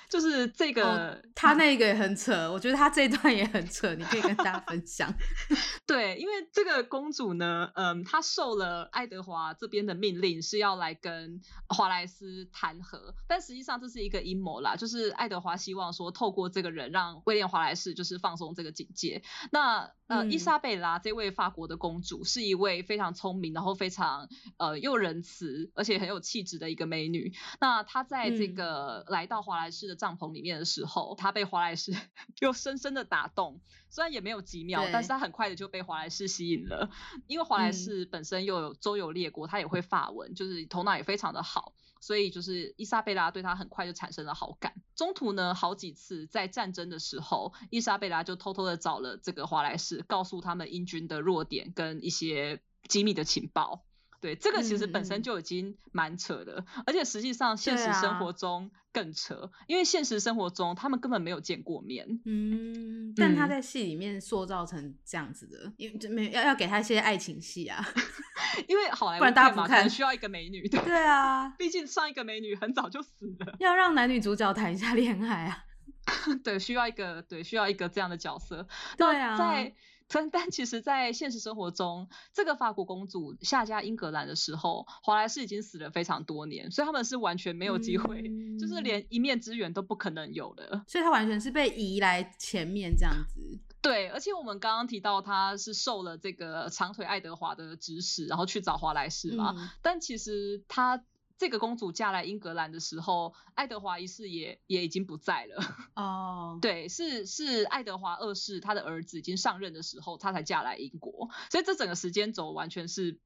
[0.09, 5.13] 就是这个，他 那个也很扯，我觉得他这段也很扯，你可以跟大家分享。
[5.85, 19.23] 对，因为这个公主呢，嗯，她受了爱德华这边的命令，是要来跟华莱斯谈和，但实际上这是一个阴谋啦，就是爱德华希望说透过这个人让威廉华莱士就是放松这个警戒。
[19.51, 27.33] 那呃，伊莎贝拉这位法国的公主是一位非常聪明，然后非常呃又仁慈，而且很有气质的一个美女。
[27.59, 31.91] 那她在这个来到华莱士的帐篷里面的时候，他被华莱士
[32.41, 33.61] 又深深的打动。
[33.89, 36.89] 虽然也没有几秒，但是他很快的就被华莱士吸引了，
[37.27, 41.73] 因为华莱士本身又有周游列国，他也会法文，就是头脑也非常的好。
[42.01, 44.73] 所以就是伊莎贝拉对他很快就产生了好感。
[44.93, 53.85] 中途呢，好几次在战争的时候，伊莎贝拉就偷偷的找了这个华莱士，告诉他们英军的弱点跟一些机密的情报。
[54.23, 62.21] 对，这个其实本身就已经蛮扯的，而且实际上现实生活中更扯，因为现实生活中他们根本没有见过面。
[62.23, 67.85] 嗯，但他在戏里面塑造成这样子的，因为没要要给他一些爱情戏啊，
[68.69, 70.79] 因为好莱坞大家不看需要一个美女，对。
[70.87, 75.65] 对啊，毕竟上一个美女很早就死了，要让男女主角谈一下恋爱啊，
[76.45, 78.65] 对，需要一个对需要一个这样的角色，
[78.97, 79.75] 对啊，在。
[80.13, 88.21] 但但其实，在现实生活中，这个法国公主下嫁英格兰的时候，华莱士已经死了非常多年，所以他们是完全没有机会，
[88.59, 90.83] 就是连一面之缘都不可能有的。
[90.87, 93.59] 所以他完全是被移来前面这样子。
[93.81, 99.73] 对，而且我们刚刚提到他是受了这个长腿爱德华的指使，然后去找华莱士嘛。
[99.81, 101.03] 但其实他。
[101.37, 105.63] 这个公主嫁来英格兰的时候，爱德华一世也也已经不在了。
[105.95, 111.29] 哦， 对，是是爱德华二世他的儿子已经上任的时候，她才嫁来英国。
[111.51, 113.19] 所以这整个时间轴完全是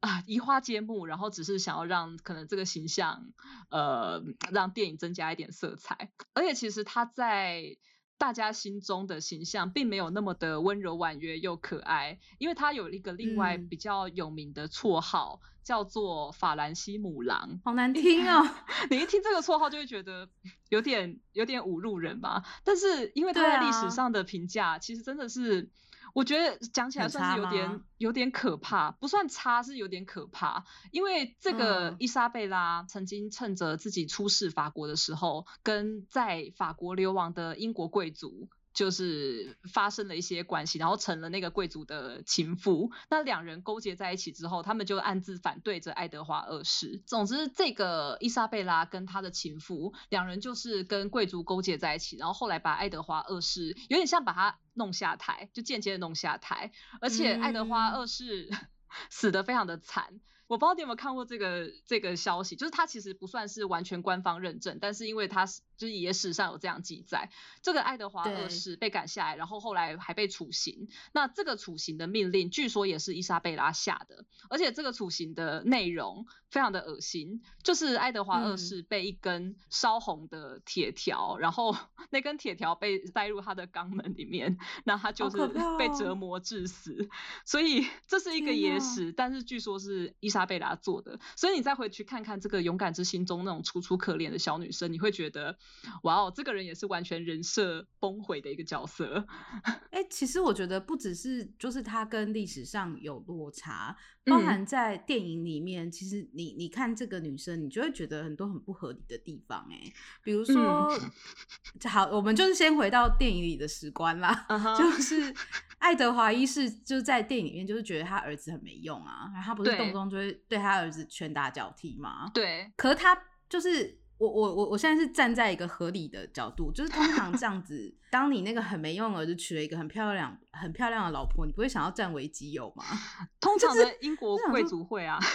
[0.00, 3.32] 啊移花接木，然后只是想要让可能这个形象
[3.70, 6.10] 呃让电影增加一点色彩。
[6.34, 7.76] 而且其实他在
[8.18, 15.40] 大家心中的形象并没有那么的温柔婉约又可爱，因为他有一个另外比较有名的绰号。
[15.62, 18.44] 叫做法兰西母狼，好难听哦！
[18.90, 20.28] 你一听这个绰号就会觉得
[20.70, 22.42] 有点有点侮辱人吧？
[22.64, 25.70] 但是因为他在历史上的评价，其实真的是
[26.12, 30.64] 我觉得讲起来算是有点有点可怕，不算差，是有点可怕。
[30.90, 38.48] 因为这个伊莎贝拉曾经趁着自己出使法国的时候，跟在法国流亡的英国贵族。
[38.72, 42.90] 就是发生了一些关系，然后成了那个贵族的情妇。
[43.10, 47.02] 那两人勾结在一起之后，他们就暗自反对着爱德华二世。
[47.06, 56.72] 总之，这个伊莎贝拉跟他的情妇两人就是跟贵族勾结在一起，然后后来把爱德华二世有点像把他弄下台，就间接的弄下台。
[57.00, 58.50] 而且爱德华二世
[59.10, 60.20] 死的非常的惨。
[60.48, 67.28] 我不知道你有没有看过这个这个消息，就是他其实不算是完全官方认证，但是因为他是就是野史上有这样记载，
[67.60, 70.88] 这个爱德华二世被赶下来，然后后来还被处刑。
[71.12, 81.74] 那这个处刑的命令据说也是伊莎贝拉下的，而且这个处刑的内容非常的恶心，就是爱德华二世被一根烧红的铁条，然后
[82.10, 87.08] 那根铁条被塞入他的肛门里面，那他就是被折磨致死。
[87.44, 90.42] 所以这是一个野史，但是据说是伊莎。
[90.42, 95.56] 贝拉做的，所以你再回去看看这个勇敢之心中那种楚楚可怜的小女生，你会觉得，
[96.04, 99.24] 哇哦，这个人也是完全人设崩毁的一个角色。
[99.90, 109.66] 哎，其实我觉得不只是就是他跟历史上有落差，包含在电影里面，其实你你看这个女生，你就会觉得很多很不合理的地方。
[109.70, 110.90] 哎，比如说，
[111.88, 114.46] 好，我们就是先回到电影里的史观啦，
[114.78, 115.34] 就是
[115.78, 120.32] 爱德华一世就是在电影里面就是觉得他儿子很没用啊，然后他不是动不动就会。
[120.48, 122.30] 对他儿子拳打脚踢吗？
[122.34, 122.70] 对。
[122.76, 123.16] 可是他
[123.48, 132.84] 就是我我我我现在是站在一个合理的角度，就是通常这样子， 当你那个很没用儿子娶了一个很漂亮很漂亮的老婆，你不会想要占为己有吗？
[133.40, 135.18] 通常的英国贵族会啊。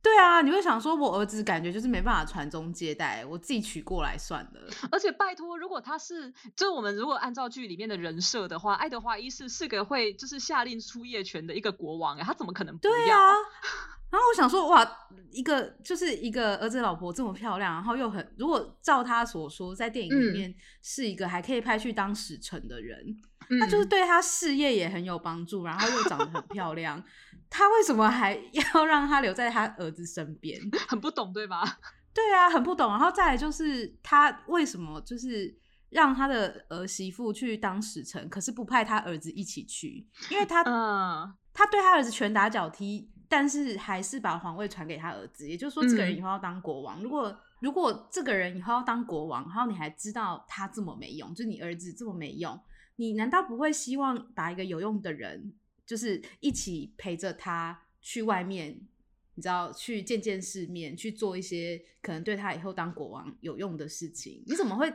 [0.00, 4.70] 对啊，你会想说，我儿子感觉就是没办法传宗接代，我自己娶过来算了。
[4.90, 13.34] 而且拜托，如果他是，就是我们如果按照剧里面的人设的话，爱德华一世是个会就是下令出夜权的一个国王，他怎么可能不要？
[14.10, 14.90] 然后我想说，哇，
[15.30, 22.98] 一个就是一个儿子老婆这么漂亮，然后又很，如果照他所说，在电影里面是一个还可以派去当使臣的人，
[23.60, 27.04] 那就是对他事业也很有帮助，然后又长得很漂亮，
[27.50, 28.34] 他为什么还
[28.74, 30.58] 要让他留在他儿子身边？
[30.88, 31.62] 很不懂，对吧？
[32.14, 32.90] 对啊，很不懂。
[32.90, 35.54] 然后再来就是他为什么就是
[35.90, 40.06] 让他的儿媳妇去当使臣，可是不派他儿子一起去？
[40.30, 43.10] 因为他，嗯，他对他儿子拳打脚踢。
[43.28, 47.02] 但是还是把皇位传给他儿子，也就是说，这个人以后要当国王。
[47.02, 52.58] 如果如果这个人以后要当国王，然后你还知道他这么没用，就你儿子这么没用，
[52.96, 55.52] 你难道不会希望把一个有用的人，
[55.86, 58.80] 就是一起陪着他去外面？
[59.38, 64.42] 你知道去见见世面，去做一些可能对他以后当国王有用的事情。
[64.48, 64.92] 你怎么会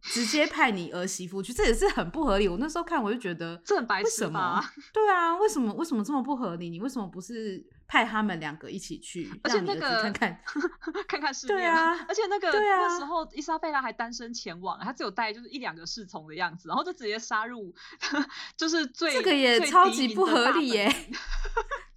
[0.00, 1.52] 直接派你儿媳妇去？
[1.52, 2.48] 这也是很不合理。
[2.48, 4.64] 我那时候看我就觉得这很白痴吗？
[4.94, 6.70] 对啊，为什么为什么这么不合理？
[6.70, 9.30] 你为什么不是派他们两个一起去？
[9.42, 10.40] 而且那个看看
[11.06, 11.58] 看看世面。
[11.58, 17.74] 对啊，而且那个啊那时候伊莎贝拉还单身前往，她只有带就是一两个侍从的样子，然后就直接杀入，
[18.56, 20.90] 就是最这个也超级不合理耶。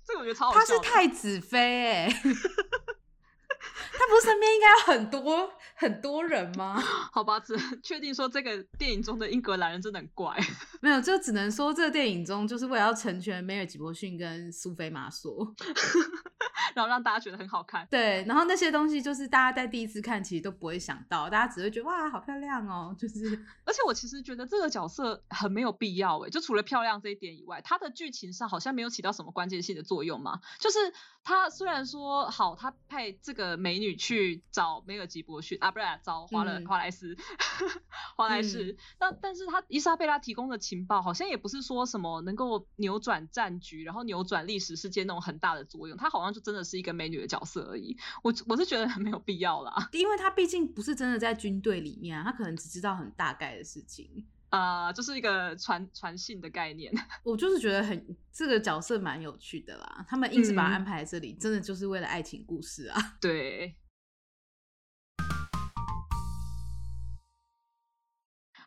[0.05, 6.79] 这个我觉得超好他是太子妃哎，他不是身边应该有很多很多人吗？
[7.11, 10.37] 好吧，只能确定说这个电影中的英格兰人真的很怪。
[10.81, 15.53] 没有，就只能说这个电影中就是为了要成全梅尔吉伯逊跟苏菲玛索。
[16.73, 30.77] 然后让大家觉得很好看，对，然后那些东西就是大家在第一次看其实都不会想到，大家只会觉得哇好漂亮哦，就是，而且我其实觉得这个角色很没有必要哎，就除了漂亮这一点以外，他的剧情上好像没有起到什么关键性的作用嘛，就是
[31.23, 37.15] 他虽然说好，他派这个美女去找梅尔吉伯逊啊，不是找华勒华莱斯，
[38.15, 56.93] 华莱士，那但是他伊莎贝拉提供的情报好像也不是说什么能够扭转战局，然后扭转历史事件那种很大的作用，他好像就真的是一个美女的角色而已，我我是觉得很没有必要啦，因为她毕竟不是真的在军队里面，啊她可能只知道很大概的事情啊，就是一个传传信的概念。
[57.23, 62.99] 我就是觉得很这个角色蛮有趣的啦，他们硬是把他安排在这里，真的就是为了爱情故事啊。
[63.19, 63.75] 对。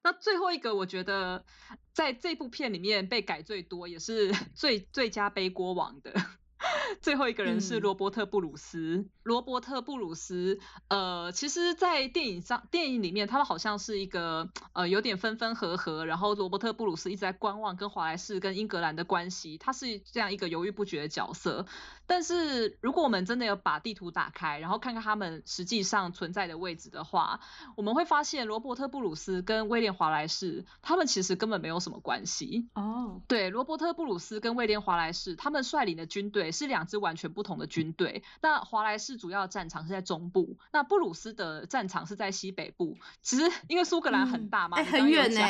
[0.05, 1.45] 那最后一个，我觉得
[1.93, 6.15] 在这部片里面被改最多，也是最最佳背锅王的。
[7.01, 9.07] 最后一个人是罗伯特布鲁斯。
[9.23, 21.67] 罗伯特布鲁斯，呃，其实，在电影上，电影里面，他们好像是一个呃有点分分合合，然后罗伯特布鲁斯一直在观望跟华莱士跟英格兰的关系，他是这样一个犹豫不决的角色。
[22.07, 27.41] 但是，如果我们真的要把地图打开，然后看看他们实际上存在的位置的话，
[27.77, 32.67] 我们会发现罗伯特布鲁斯跟威廉华莱士，他们其实根本没有什么关系。
[32.75, 38.23] 哦，对，罗伯特布鲁斯跟威廉华莱士，他们率领的军队是两支完全不同的军队。
[38.41, 42.97] 那华莱士主要战场是在中部，那布鲁斯的战场是在西北部。
[43.23, 45.41] 其实因为苏格兰很大嘛，很远呢，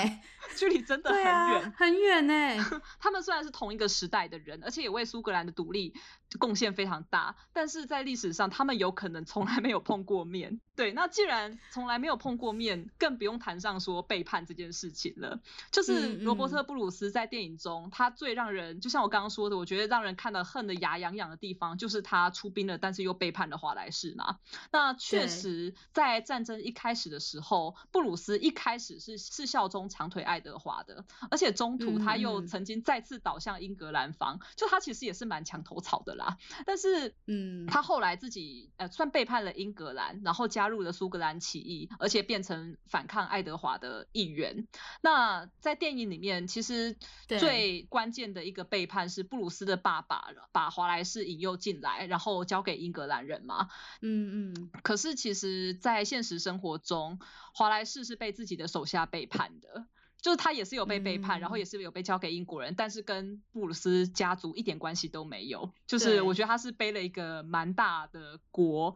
[0.57, 2.83] 距离真的很远，很远呢。
[2.99, 5.95] 他们虽然是同一个时代的人，而且也为苏格兰的独立。
[6.39, 10.61] 贡献非常大，但是在历史上，他们有可能从来没有碰过面。
[10.77, 15.41] 对，那既然从来没有碰过面，更不用谈上说背叛这件事情了。
[15.73, 24.39] 就是罗伯特布鲁斯在电影中，他最让人，就像我刚刚说的，我觉得让人看到恨得牙痒痒的地方，就是他出兵了，但是又背叛了华莱士嘛。
[24.71, 36.18] 那确实，在战争一开始的时候，布鲁斯一开始是是效忠长腿爱德华的，而且中途他又曾经再次倒向英格兰方，就他其实也是蛮墙头草的。
[36.19, 44.69] 啦，但是，嗯，他后来自己呃算背叛了英格兰，然后加入了苏格兰起义，而且变成反抗爱德华的一员。
[45.01, 53.69] 那在电影里面，其实最关键的一个背叛是布鲁斯的爸爸把华莱士引诱进来，然后交给英格兰人嘛。
[54.03, 54.71] 嗯嗯。
[54.83, 57.19] 可是其实，在现实生活中，
[57.55, 59.87] 华莱士是被自己的手下背叛的。
[60.21, 65.73] 就是他也是有被背叛，然后也是有被交给英国人，但是跟布鲁斯家族一点关系都没有。
[65.87, 68.95] 就是我觉得他是背了一个蛮大的锅。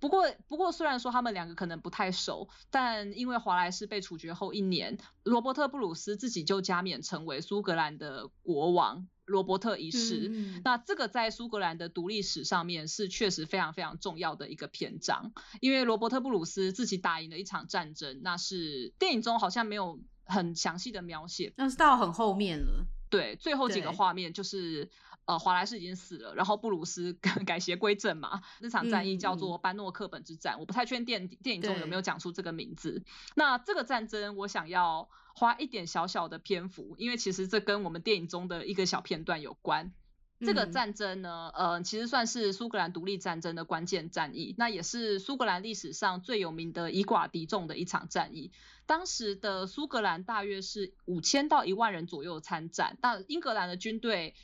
[0.00, 10.60] 不过，不过虽然说他们两个可能不太熟，但因为华莱士被处决后一年，罗伯特布鲁斯自己就加冕成为苏格兰的国王，罗伯特一世。
[10.62, 20.00] 那这个在苏格兰的独立史上面是确实非常非常重要的一个篇章，因为罗伯特布鲁斯自己打赢了一场战争，那是电影中好像没有。
[20.26, 22.86] 很详细的描写，那是到很后面了。
[23.10, 24.90] 对，最后几个画面就是，
[25.24, 27.12] 呃，华莱士已经死了，然后布鲁斯
[27.46, 28.42] 改邪归正嘛。
[28.60, 33.04] 那场战役叫做班诺克本之战，我不太确定电电影中有没有讲出这个名字。
[33.36, 39.92] 那这个战争我想要花一点小小的篇幅，因为其实这跟我们电影中的一个小片段有关。
[40.40, 48.52] 这个战争呢，呃，其实算是苏格兰独立战争的关键战役，那也是苏格兰历史上最有名的以寡敌众的一场战役。
[48.86, 54.34] 当时的苏格兰大约是五千到一万人左右参战，那英格兰的军队。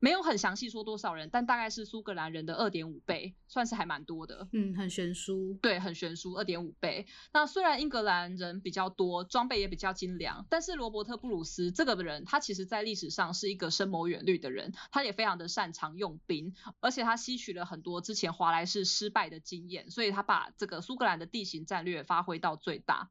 [0.00, 4.48] 没有很详细说多少人，但大概是苏格兰人的二点五倍，算是还蛮多的。
[4.52, 5.58] 嗯，很悬殊。
[5.60, 7.06] 对，很悬殊，二点五倍。
[7.32, 23.10] 那虽然英格兰人比较多，装备也比较精良，但是罗伯特布鲁斯这个人，他其实在历史上是一个深谋远虑的人，他也非常的擅长用兵，而且他吸取了很多之前华莱士失败的经验，所以他把这个苏格兰的地形战略发挥到最大。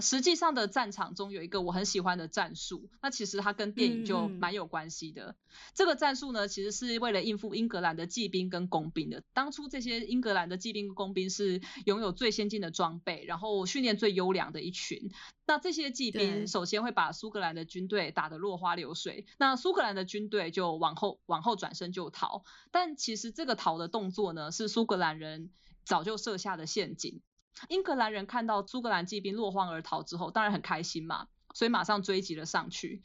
[0.00, 5.36] 实际上的战场中有一个我很喜欢的战术，那其实它跟电影就蛮有关系的。
[5.74, 9.22] 这个战术呢，其实是为了应付英格兰的骑兵跟工兵的。
[9.32, 15.10] 当初这些英格兰的骑兵工兵是拥有最先进的装备，然后训练最优良的一群。
[15.46, 22.44] 那这些骑兵首先会把苏格兰的军队打得落花流水，那苏格兰的军队就往后往后转身就逃。
[22.70, 25.50] 但其实这个逃的动作呢，是苏格兰人
[25.84, 27.20] 早就设下的陷阱。
[27.68, 33.02] 英格兰人看到苏格兰骑兵落荒而逃之后，当然很开心嘛，所以马上追击了上去。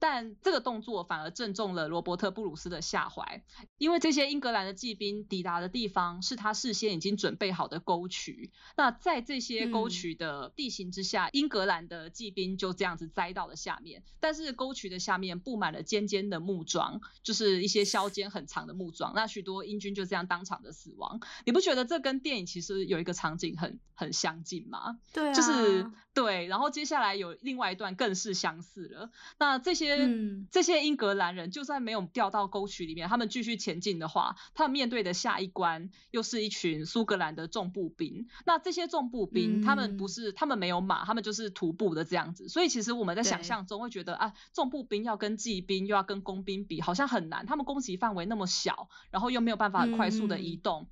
[0.00, 3.42] 但这个动作反而正中了罗伯特布鲁斯的下怀，
[3.78, 8.52] 因为这些英格兰的骑兵抵达的地方是他事先已经准备好的沟渠。
[8.76, 14.04] 那在这些沟渠的地形之下，英格兰的骑兵就这样子栽到了下面。
[14.20, 19.12] 但是沟渠的下面布满了尖尖的木桩，就是一些削尖很长的木桩。
[19.16, 21.18] 那许多英军就这样当场的死亡。
[21.44, 25.00] 你不觉得这跟电影其实有一个场景很很相近吗？
[25.12, 26.46] 对，就是对。
[26.46, 29.10] 然后接下来有另外一段更是相似了。
[29.40, 29.87] 那这些。
[29.96, 38.26] 嗯，这些英格兰人就算没有掉到沟渠里面，他们继续前进的话，他们面对的下一关又是一群苏格兰的重步兵。
[38.44, 42.48] 那这些重步兵，他们不是，他们没有马，他们就是徒步的这样子。
[42.48, 47.46] 所以其实我们在想象中会觉得啊，重步兵要跟骑兵又要跟工兵比，好像很难。
[47.46, 50.88] 他们攻击范围那么小，然后又没有办法很快速的移动。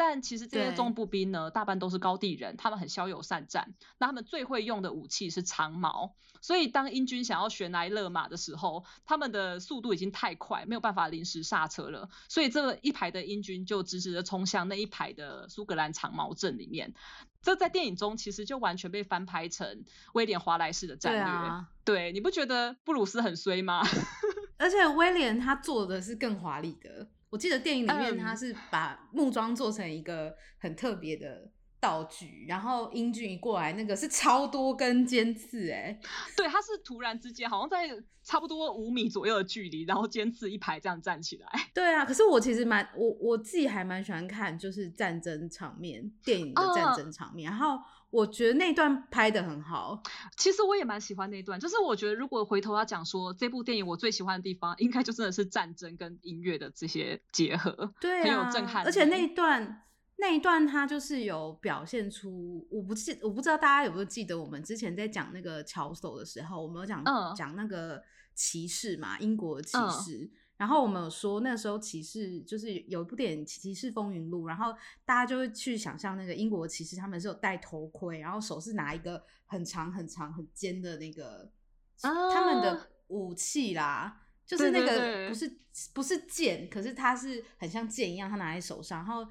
[0.00, 3.74] 但其实这些重步兵呢，大半都是高地人，他们很骁勇善战。
[3.98, 6.14] 那他们最会用的武器是长矛。
[6.40, 12.08] 所以当英军想要悬崖勒马的时候，他们的速度已经太快，没有办法临时刹车了。
[12.30, 16.94] 所以这一排的英军就直直的冲向那一排的苏格兰长矛阵里面。
[17.42, 19.84] 这在电影中其实就完全被翻拍成
[20.14, 21.66] 威廉华莱士的战略。
[21.84, 23.82] 对，你不觉得布鲁斯很衰吗？
[24.56, 27.06] 而且威廉他做的是更华丽的。
[27.30, 31.50] 我记得电影里面他是把木桩做成一个很特别的。
[31.82, 35.98] 道具，然后英俊一过来，那个是超多根尖刺，哎，
[36.36, 37.88] 对，他是突然之间，好像在
[38.22, 41.48] 差不多五米左右的距离，然后尖刺一排这样站起来。
[41.72, 47.78] 对啊，可是我其实蛮我我自己还蛮喜欢看，就是战争场面，电影的战争场面，然后
[48.10, 50.02] 我觉得那段拍的很好。
[50.36, 59.84] 其实我也蛮喜欢那段，就是我觉得如果回头要讲说这部电影我最喜欢的地方，应该就真的是战争跟音乐的这些结合，对，很有震撼，而且那一段。
[60.22, 67.02] 那一段它就是有表现出，我不记，我不知道大家有没有记得，我们之前在讲那个乔叟的时候，我们有讲
[67.34, 68.02] 讲那个
[68.34, 70.30] 骑士嘛，英国骑士。
[70.60, 74.74] 然后我们有说那时候骑士就是有一部电影《骑士风云录》，然后
[75.06, 81.50] 大家就会去想象那个英国骑士他们是有戴头盔，然后手是拿一个很长很长很尖的那个
[82.02, 85.58] 他们的武器啦，就是那个不是
[85.94, 89.26] 不是剑，可是它是很像剑一样，他拿在手上，然后。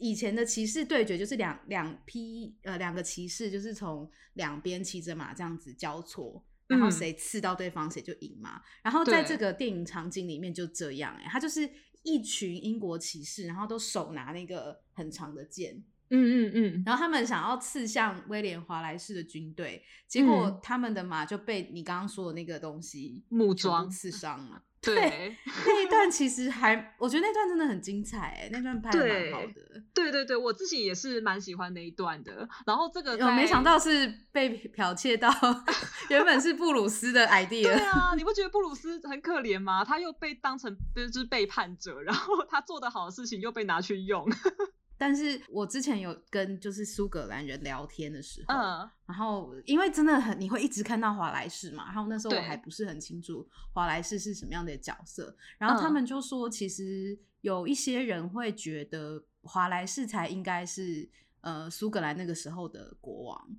[0.00, 8.60] 以前的骑士对决就是两两批呃两个骑士就是从两边骑着马这样子交错，然后谁刺到对方谁就赢嘛。
[8.82, 11.68] 然后在这个电影场景里面就这样哎，他就是
[12.02, 24.62] 一群英国骑士，然后都手拿那个很长的剑，嗯嗯嗯，然后他们想要刺向威廉华莱士的军队，结果他们的马就被你刚刚说的那个东西木桩刺伤了。
[24.80, 29.82] 对，那一段其实 还，我觉得那段真的很精彩，哎，那段拍的蛮好的。
[29.92, 32.48] 对对对，我自己也是蛮喜欢那一段的。
[32.64, 35.28] 然后这个，我没想到是被剽窃到，
[36.10, 37.64] 原本是布鲁斯的 idea。
[37.64, 39.84] 对啊，你不觉得布鲁斯很可怜吗？
[39.84, 44.24] 他又被当成就是背叛者，然后他做的好的事情又被拿去用。
[44.98, 61.08] 但是我之前有跟就是苏格兰人聊天的时候，嗯，然后因为真的很你会一直看到华莱士嘛，然后那时候我还不是很清楚华莱士是什么样的角色，然后他们就说其实有一些人会觉得华莱士才应该是
[61.42, 63.56] 呃苏格兰那个时候的国王，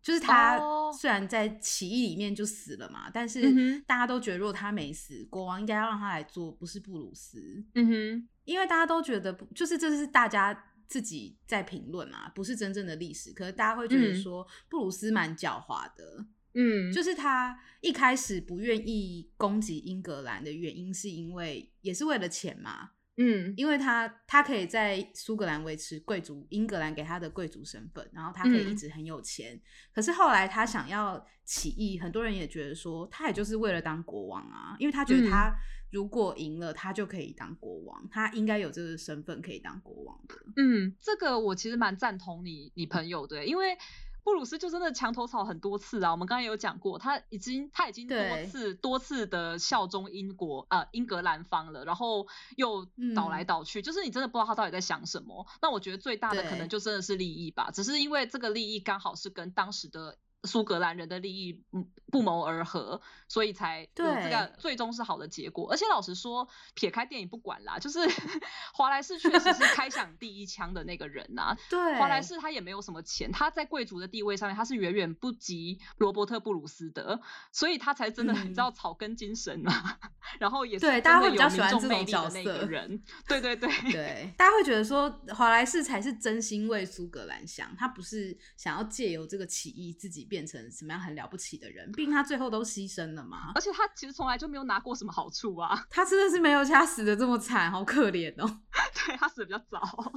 [0.00, 0.58] 就是他
[0.92, 10.64] 虽然在起义里面就死了嘛，但是大家都觉得如果他没死，国王应该要让他来做，不是布鲁斯，嗯哼，因为大家都觉得就是这是大家。
[10.88, 13.32] 自己在评论啊，不是真正的历史。
[13.32, 29.60] 可是大家会觉得说布鲁斯蛮狡猾的，嗯，就是他一开始不愿意攻击英格兰的原因，是因为也是为了钱嘛，嗯，因为他他可以在苏格兰维持贵族英格兰给他的贵族身份，然后他可以一直很有钱。
[29.92, 35.54] 可是后来他想要起义，很多人也觉得说他也就是为了当国王啊，因为他觉得他。
[35.90, 40.34] 如果赢了，他就可以当国王，他应该有这个身份可以当国王的。
[40.56, 43.78] 嗯，这个我其实蛮赞同你你朋友的，因为
[44.22, 46.10] 布鲁斯就真的墙头草很多次啊。
[46.10, 52.26] 我们刚刚有讲过，他已经他已经多次多次的效忠英国呃英格兰方了，然后
[52.56, 52.86] 又
[53.16, 55.46] 倒来倒去，就是你真的不知道他到底在想什么。
[55.62, 60.18] 那我觉得最大的可能就真的是利益吧，只是因为这个利益刚好是跟当时的。
[60.44, 61.64] 苏格兰人的利益
[62.12, 65.68] 不谋而合，所以才有这个最终是好的结果。
[65.68, 67.98] 而且老实说，撇开电影不管啦，就是
[68.72, 71.56] 华莱士确实是开响第一枪的那个人呐。
[71.68, 77.20] 对，华莱士他也没有什么钱，他在贵族的地位上面他是远远不及罗伯特布鲁斯的，
[77.50, 79.98] 所以他才真的很知道草根精神嘛。
[80.38, 83.02] 然后也是对大家会比较喜欢这种角色人。
[83.26, 90.28] 对对对 对，大家会觉得说华莱士才是真心为苏格兰想，他不是想要借由这个起义自己。
[90.28, 93.52] 变成什么样很了不起的人，毕竟他最后都牺牲了嘛。
[93.54, 95.84] 而且他其实从来就没有拿过什么好处啊。
[95.90, 98.60] 他真的是没有他死的这么惨，好可怜哦。
[99.06, 100.12] 对他死的比较早。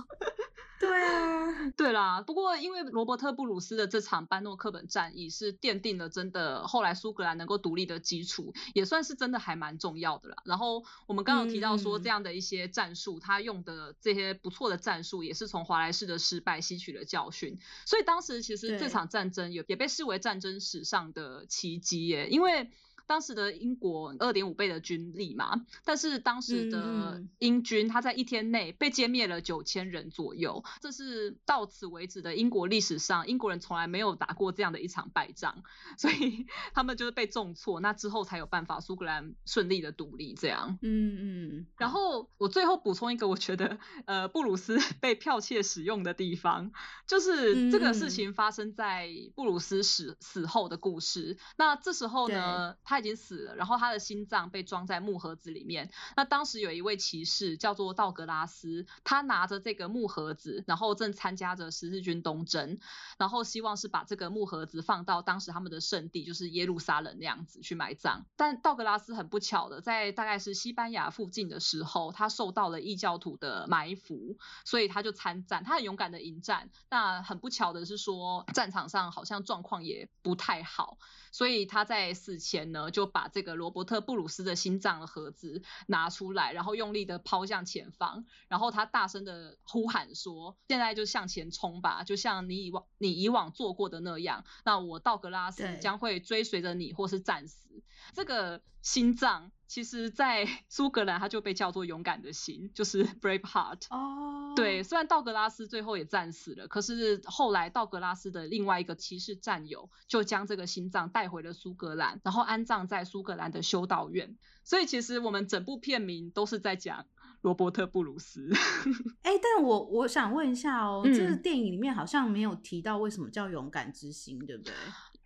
[0.81, 2.21] 对啊，对啦。
[2.21, 10.37] 不过因为罗伯特布鲁斯的这场班诺克本战役是奠定了真的后来苏格兰能够独立的基础，也算是真的还蛮重要的啦。
[10.43, 17.59] 然后我们刚刚提到说这样的一些战术，他用的这些不错的战术，也是从华莱士的失败吸取了教训。
[17.85, 22.71] 所以当时其实这场战争也也被视为战争史上的奇迹耶，因为。
[23.11, 35.61] 当时的英国二点五倍的军力嘛，但是当时的英军他在一天内被歼灭了九千人左右，这是到此为止的英国历史上英国人从来没有打过这样的一场败仗，
[35.97, 40.79] 所以 他们就是被重挫，那之后才有办法苏格兰顺利的独立这样。
[40.81, 41.67] 嗯嗯。
[41.77, 46.71] 然后我最后补充一个，我觉得呃布鲁斯 被剽窃使用的地方，
[47.05, 51.37] 就是这个事情发生在布鲁斯死死后的故事。
[51.57, 53.00] 那这时候呢，他。
[53.01, 55.91] 已经死了，然后他的心脏被装在木盒子里面。
[56.15, 62.79] 那当时有一位骑士叫做道格拉斯，他拿着这个木盒子，然后正参加着十字军东征，
[63.17, 68.25] 然后希望是把这个木盒子放到当时他们的圣地，就是耶路撒冷那样子去埋葬。
[68.37, 76.69] 但道格拉斯很不巧的，在大概是西班牙附近的时候，他受到了异教徒的埋伏，所以他就参战，他很勇敢的迎战。
[76.89, 80.97] 那很不巧的是说，战场上好像状况也不太好。
[81.33, 97.81] 所以他在死前呢，就把这个罗伯特布鲁斯的心脏的盒子拿出来，然后用力的抛向前方，然后他大声的呼喊说：“现在就向前冲吧，就像你以往你以往做过的那样，那我道格拉斯将会追随着你，或是战死。”
[98.13, 99.51] 这个心脏。
[99.71, 103.85] 其实，在 苏格兰，它就被叫做勇敢的心，就是 brave heart。
[103.89, 114.35] 哦，对，虽然道格拉斯最后也战死了，可是后来道格拉斯的另外一个骑士战友就将这个心脏带回了苏格兰，然后安葬在苏格兰的修道院。
[114.65, 117.05] 所以，其实我们整部片名都是在讲
[117.39, 118.49] 罗伯特布鲁斯。
[119.23, 124.73] 哎，但我我想问一下哦，这个电影里面好像没有提到为什么叫勇敢之心，对不对？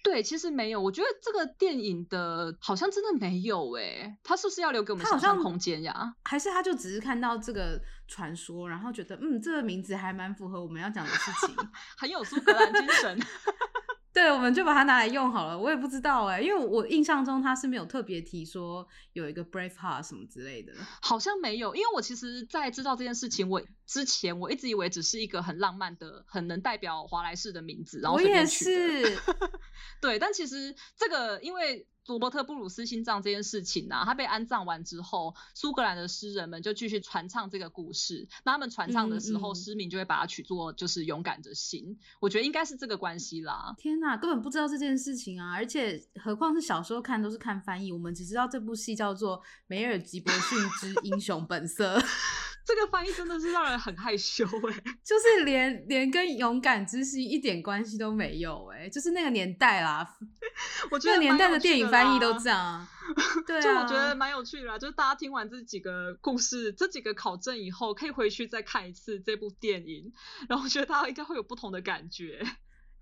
[0.06, 6.14] 对，其实没有，我觉得这个电影的好像真的没有哎，他是不是要留给我们想象空间呀？
[6.24, 11.56] 还是他就只是看到这个传说，然后觉得嗯，这个名字还蛮符合我们要讲的事情，
[11.98, 13.20] 很有苏格兰精神。
[14.16, 15.60] 对，我们就把它拿来用好了。
[15.60, 21.76] 我也不知道哎，因为我印象中他是没有特别提说有一个 brave heart 什么之类的，好像没有。
[21.76, 29.20] 因为我其实，在知道这件事情我之前，我一直以为只是一个很浪漫的、很能代表华莱士的名字，然后我也是。
[30.00, 31.86] 对，但其实这个因为。
[32.08, 38.28] 罗伯特布鲁斯心脏这件事情啊，他被安葬完之后，苏格兰的诗人们就继续传唱这个故事。
[38.44, 41.98] 那他们传唱的时候，诗名就会把它取作就是勇敢的心。
[42.20, 43.74] 我觉得应该是这个关系啦。
[43.78, 45.54] 天哪，根本不知道这件事情啊！
[45.54, 51.98] 而且何况是小时候看都是看翻译，我们只知道这部戏叫做《梅尔吉伯逊之英雄本色》。
[52.66, 60.18] 这个翻译真的是让人很害羞哎， 就是连连跟勇敢之心一点关系都没有哎，就是那个年代啦，
[60.90, 62.88] 我觉得年代的电影翻译都这样，
[63.46, 70.12] 对啊，就我觉得蛮有趣的啦，就是大家听完这几个故事、这几个考证以后，可以回去再看一次这部电影，
[70.50, 72.44] 然后我觉得大家应该会有不同的感觉。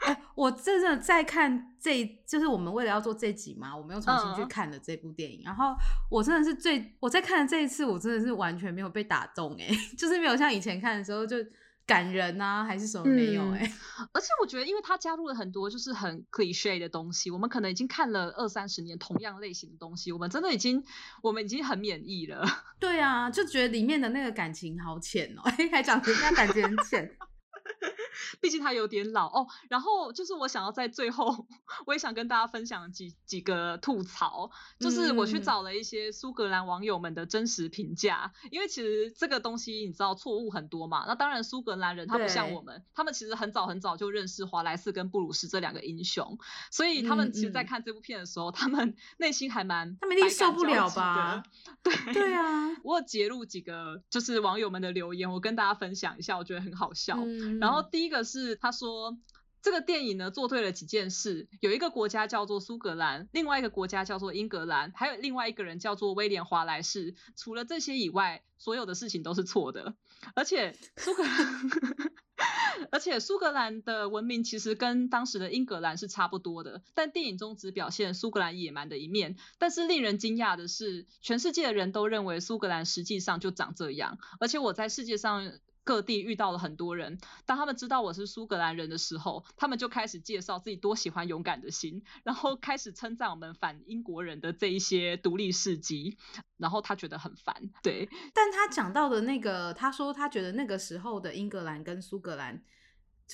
[0.05, 5.41] 哎，我真的在看这，就是我们为了要做这集嘛，我们又重新去看了这部电影。
[5.43, 5.75] 然后
[6.09, 11.37] 我真的是最我在看的这一次，我真的是完全没有被打动，哎， 就是没有像以前看的时候就
[11.85, 13.59] 感人啊，还是什么没有，哎。
[14.11, 20.83] 而且我觉得，因为他加入了很多就是很 cliche 的东西，我们可能已经看了二三十年同样类型的东西，我们真的已经
[21.21, 22.45] 我们已经很免疫了。
[22.79, 25.41] 对啊，就觉得里面的那个感情好浅哦，
[25.71, 27.09] 还讲人家感情很浅。
[28.39, 29.33] 毕竟他有点老。
[29.33, 31.47] 哦，然后就是我想要在最后，
[31.87, 46.37] 我也想跟大家分享几几个吐槽，就是我去找了一些苏格兰网友们的真实评价，因为其实这个东西你知道错误很多嘛，那当然苏格兰人他不像我们，他们其实很早很早就认识华莱士跟布鲁斯这两个英雄，
[46.69, 51.43] 所以他们其实在看这部片的时候，他们 内心还蛮他们一定受不了吧？
[51.81, 52.13] 对。
[52.13, 57.17] 对啊，我截录几个就是网友们的留言，我跟大家分享一下，我觉得很好笑，
[57.59, 58.02] 然后第。
[58.03, 59.17] 一个是他说
[59.61, 67.15] 这个电影呢做对了几件事，有一个国家叫做苏格兰，另外一个国家叫做英格兰，还有另外一个人叫做威廉华莱士。
[67.37, 69.95] 除了这些以外，所有的事情都是错的。
[70.35, 71.69] 而且苏格兰，
[72.91, 79.37] 而且苏格兰的文明其实跟当时的英格兰是差不多的，但电影中只表现苏格兰野蛮的一面。
[79.59, 84.17] 但是令人惊讶的是，全世界的人都认为苏格兰实际上就长这样。
[84.41, 85.53] 而且我在世界上。
[85.83, 96.17] 各地遇到了很多人，当他们知道我是苏格兰人的时候，他们就开始介绍自己多喜欢勇敢的心，然后开始称赞我们反英国人的这一些独立事迹，
[96.57, 97.55] 然后他觉得很烦。
[97.81, 102.63] 对，但他讲到的那个，他说他觉得那个时候的英格兰跟苏格兰。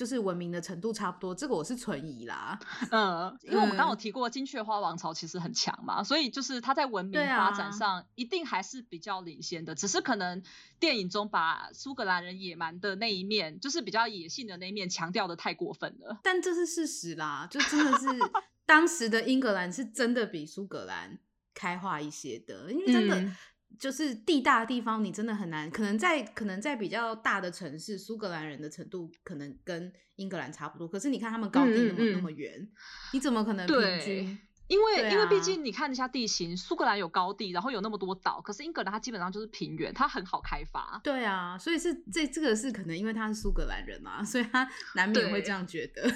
[0.00, 2.58] 就是文明的程度差不多，这个我是存疑啦。
[2.90, 9.74] 嗯，因为我们刚刚有提过金雀花王朝其实很强嘛，所以就是它在文明发展上一定还是比较领先的。
[9.74, 10.42] 只是可能
[10.78, 16.18] 电影中把苏格兰人野蛮的那一面，就是比较野性的那一面强调的太过分了。
[16.22, 18.06] 但这是事实啦，就真的是
[18.64, 21.18] 当时的英格兰是真的比苏格兰
[21.52, 23.30] 开化一些的，因为真的。
[23.78, 25.70] 就是地大的地方，你真的很难。
[25.70, 30.86] 可能在可能在比较大的城市，苏格兰人的程度可能跟英格兰差不多。
[30.86, 32.68] 可是你看他们高地那么那么远，
[33.12, 34.38] 你怎么可能平均？
[34.70, 41.00] 因为因为毕竟你看一下地形，苏格兰有高地，然后有那么多岛，可是英格兰它基本上就是平原，它很好开发。
[41.02, 46.08] 对啊，所以是这这个是可能因为他是苏格兰人嘛， 所以他难免会这样觉得。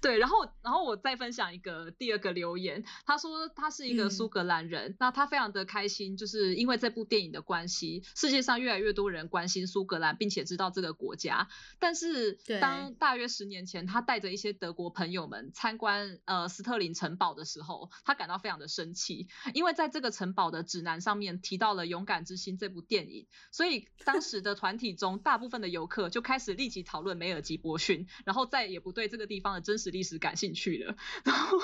[0.00, 11.46] 对， 然后然后我再分享一个第二个留言，他说他是一个苏格兰人，那他非常的开心，就是因为这部电影的关系，世界上越来越多人关心苏格兰，并且知道这个国家。
[11.78, 30.96] 但是当大约十年前，他带着一些德国朋友们参观呃斯特林城堡的时候，他感到非常的生气，因为在这个城堡的指南上面提到了《勇敢之心》这部电影，所以当时的团体中大部分的游客就开始立即讨论梅尔吉伯逊，然后再也不对这个地方的真实历史感兴趣了。
[31.24, 31.58] 然后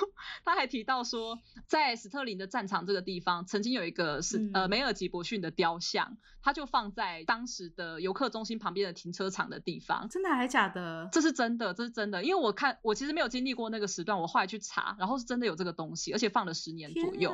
[0.45, 10.09] 他还提到说，在斯特林的战场这个地方，曾经有一个是呃梅尔吉伯逊的雕像，他就放在当时的游客中心旁边的停车场的地方。
[10.09, 11.09] 真的还假的？
[11.13, 17.33] 这是真的，这是真的，因为我看我其实没有经历过那个时段，我后来去查，然后是真的有这个东西，而且放了十年左右。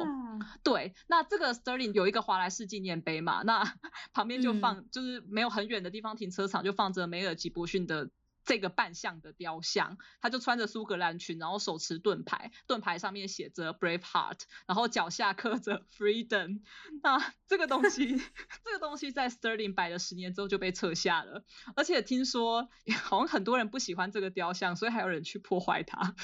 [0.63, 3.65] 对，那这个 Sterling 有一个华莱士纪念碑嘛，那
[4.13, 8.11] 旁边就放，就是没有很远的地方停车场就放着梅尔吉伯逊的。
[8.47, 16.61] 这个扮相的雕像，他就穿着苏格兰裙，然后手持盾牌，盾牌上面写着 Brave Heart，然后脚下刻着 Freedom。
[17.03, 18.05] 那这个东西，
[18.63, 21.43] 这个东西在 Sterling 摆了十年之后就被撤下了，
[21.75, 22.69] 而且听说
[23.03, 26.15] 好像很多人不喜欢这个雕像，所以还有人去破坏它。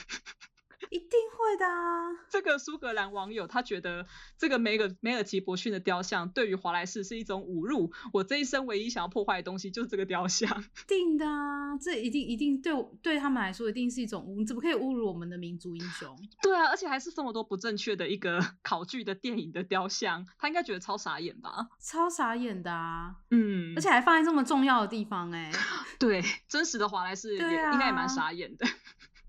[2.29, 4.07] 这个苏格兰网友他觉得
[4.39, 7.93] 这个梅尔梅尔吉伯逊的雕像对于华莱士是一种侮辱。
[8.13, 10.65] 我这一生唯一想要破坏的东西就是这个雕像。
[10.87, 16.17] 定的啊，这一定一定对对他们来说一定是一种你，怎么可以侮辱我们的民族英雄？
[16.43, 21.69] 对啊，而且还是这么多不正确的一个 考据的电影的雕像，他应该觉得超傻眼吧？
[21.81, 23.17] 超傻眼的啊！
[23.31, 25.51] 嗯，而且还放在这么重要的地方哎。
[25.99, 28.67] 对，真实的华莱士也应该也蛮傻眼的。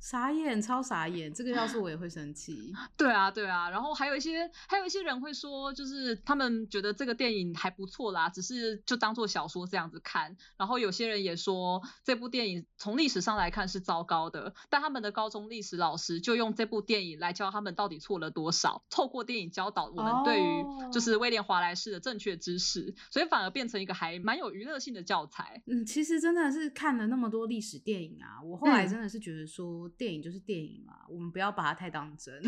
[0.02, 1.32] 傻眼，超傻眼！
[1.32, 2.74] 这个要是我也会生气。
[2.98, 3.70] 对啊，对啊。
[3.70, 10.36] 然后还有一些，还有一些人会说，就是他们觉得这个电影还不错啦，只是就当做小说这样子看。
[10.58, 25.62] 然后有些人也说，这部电影从历史上来看是糟糕的，但他们的高中历史老师就用这部电影来教他们到底错了多少，透过电影教导我们对于就是威廉华莱士的正确知识，所以反而变成一个还蛮有娱乐性的教材。
[25.68, 29.91] 嗯，其实真的是看了那么多历史电影啊，我后来真的是觉得说。
[29.98, 32.42] 电影就是电影嘛，我们不要把它太当真。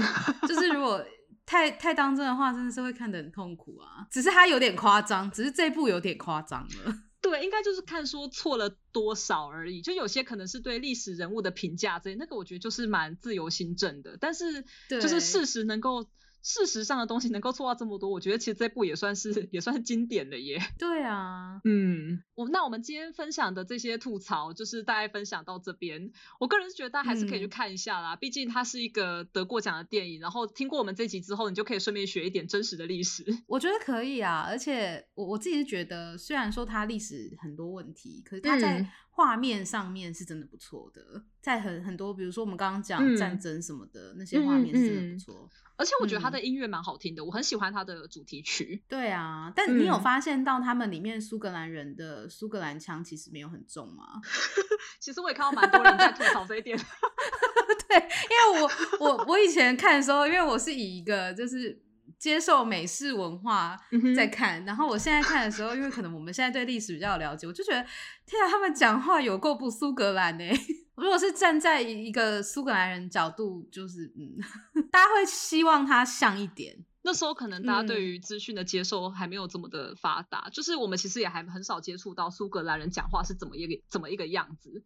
[0.47, 1.03] 就是如果
[1.45, 4.07] 太太当真的话，真的是会看得很痛苦啊。
[4.09, 6.97] 只是它有点夸张，只是这部有点夸张了。
[7.21, 9.81] 对，应该就是看说错了多少而已。
[9.81, 14.17] 就有些可能是对历史人物的评价，这那个我觉得就是蛮自由心证的。
[14.19, 16.09] 但是就是事实能够。
[16.43, 20.61] 事实上的东西能够做到这么多，我觉得其实这部也算是也算是经典的耶。
[20.77, 26.11] 对啊，嗯，我那我们今天分享的这些吐槽，就是大概分享到这边。
[26.39, 30.19] 我个人是觉得大家还是可以去看一下啦，毕竟它是一个得过奖的电影。
[30.19, 33.25] 然后听过我们这集之后，你就可以顺便学一点真实的历史。
[33.47, 38.85] 我觉得可以啊，而且我我自己是觉得，虽然说它历史很多问题，可是它在
[39.15, 41.23] 画面上面是真的不错的。
[41.39, 45.49] 在很很多，比如说我们刚刚讲战争什么的那些画面是真的不错。
[45.75, 48.83] 而且我觉得他的音乐蛮好听的，我很喜欢他的主题曲。
[48.87, 54.21] 对啊，但你有发现到他们里面苏格兰人的苏格兰腔其实没有很重吗？
[54.99, 56.77] 其实我也看到蛮多人在吐槽这一点。
[57.89, 61.79] 对，因为我我我以前看的时候，因为我是以一个就是
[62.23, 63.77] 接受美式文化
[64.15, 67.85] 在看，然后我现在看的时候，因为可能我们现在对历史比较了解，我就觉得
[68.25, 70.45] 天啊，他们讲话有够不苏格兰呢。
[70.95, 74.39] 如果是站在一个苏格兰人角度，就是嗯，
[74.89, 76.85] 大家会希望他像一点。
[77.01, 84.81] 那时候可能大家对于资讯的接受还没有这么的发达，就是我们其实也还很少接触到苏格兰人讲话是怎么一个怎么一个样子，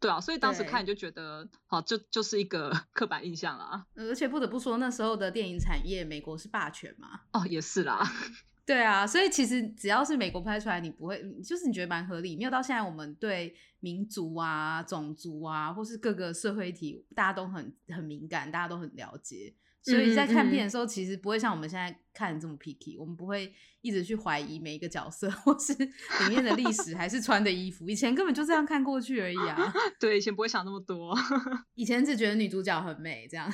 [0.00, 3.86] 对啊，所以当时看你就觉得，好，就就是一个 刻板印象啦。
[3.94, 7.20] 而且不得不说，那时候的电影产业，美国是霸权嘛？
[7.32, 8.02] 哦，也是啦。
[8.64, 12.36] 对啊，所以其实只要是美国拍出来，你不会，就是你觉得蛮合理。
[12.36, 19.52] 没有到现在，我们对民族啊、种族啊，或是各个社会体，大家都很很敏感，大家都很了解。
[19.82, 27.88] 所以在看片的时候，其实不会像我们现在看这么 picky，我们不会一直去怀疑每一个角色 或是里面的历史，还是穿的衣服。
[27.90, 29.72] 以前根本就这样看过去而已啊。
[29.98, 31.16] 对，以前不会想那么多。
[31.74, 33.52] 以前只觉得女主角很美，这样。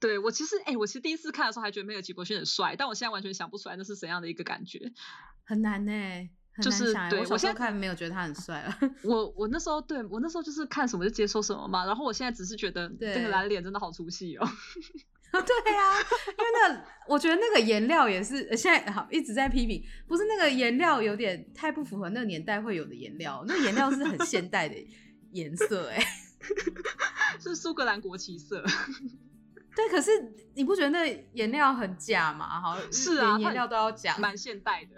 [0.00, 4.92] 对我其实，哎，我其实第一次看的时候还觉得梅尔吉伯逊很帅，但我现在完全想不出来那是怎样的一个感觉。
[5.44, 5.92] 很难呢，
[6.62, 8.78] 就是对我现在看没有觉得他很帅了。
[9.04, 14.48] 我我那时候对我那时候就是看什么就接受什么嘛，然后我现在只是觉得这个蓝脸真的好出戏哦。
[15.32, 24.74] 对呀，因为那我觉得那个颜料也是现在好一直在批评，不是那个颜料有点太不符合那个年代会有的颜料，那颜料是很现代的
[25.32, 26.02] 颜色，哎，
[27.38, 28.64] 是苏格兰国旗色。
[29.76, 30.10] 对，可是
[30.54, 32.60] 你不觉得那颜料很假吗？
[32.60, 34.96] 好，是啊，颜料都要假，蛮现代的。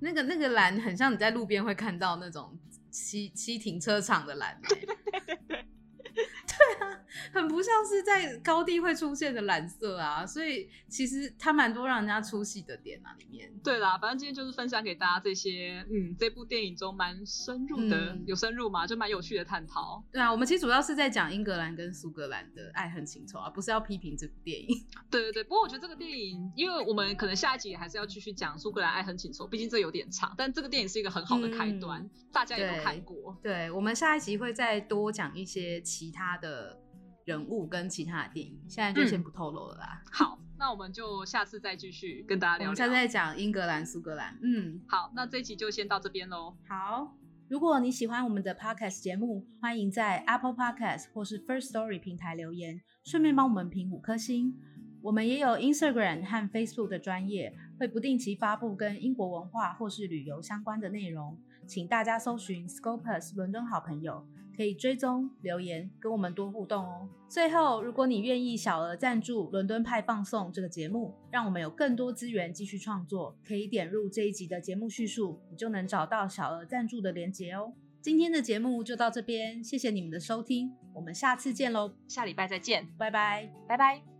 [0.00, 2.58] 那个那个蓝很像你在路边会看到那种
[2.90, 4.58] 漆漆停车场的蓝。
[4.68, 5.66] 对对对对。
[6.14, 6.97] 对啊，
[7.32, 13.52] 很不像是在高地会出现的蓝色啊，所以其实它蛮多让人家出戏的点啊，里面。
[13.62, 20.02] 对啦，反正今天就是分享给大家这些，嗯，这部电影中蛮深入的，有深入嘛，就蛮有趣的探讨。
[20.12, 24.86] 对啊，我们其实主要是在讲英格兰跟苏格兰的爱恨情仇啊，不是要批评这部电影。
[25.10, 33.36] 对对对，不过我觉得这个电影，因为我们可能下一集还是要继续讲苏格兰爱恨情仇，毕竟这有点长，但这个电影是一个很好的开端，大家也都看过。
[33.42, 36.78] 对，我们下一集会再多讲一些其他的。
[37.28, 40.02] 的人物跟其他的电影，现在就先不透露了啦。
[40.10, 42.68] 好，那我们就下次再继续跟大家聊。
[42.68, 44.38] 我们下次再讲英格兰、苏格兰。
[44.42, 46.56] 嗯，好，那这一集就先到这边喽。
[46.66, 47.14] 好，
[47.48, 54.56] 如果你喜欢我们的 podcast 节目，欢迎在 Apple Podcast 或是 First Story 平台留言，顺便帮我们评五颗星。
[55.00, 64.26] 我们也有 Instagram 和 Facebook 的专业，会不定期发布跟英国文化或是旅游相关的内容，请大家搜寻 Scopus 伦敦好朋友。
[64.58, 67.08] 可以追踪留言，跟我们多互动哦。
[67.28, 77.72] 最后，如果你愿意小额赞助《伦敦派放送》这个节目，让我们有更多资源继续创作，可以点入这一集的节目叙述，你就能找到小额赞助的连结哦。
[78.00, 84.17] 今天的节目就到这边，谢谢你们的收听，我们下次见喽，下礼拜再见，拜拜，拜拜。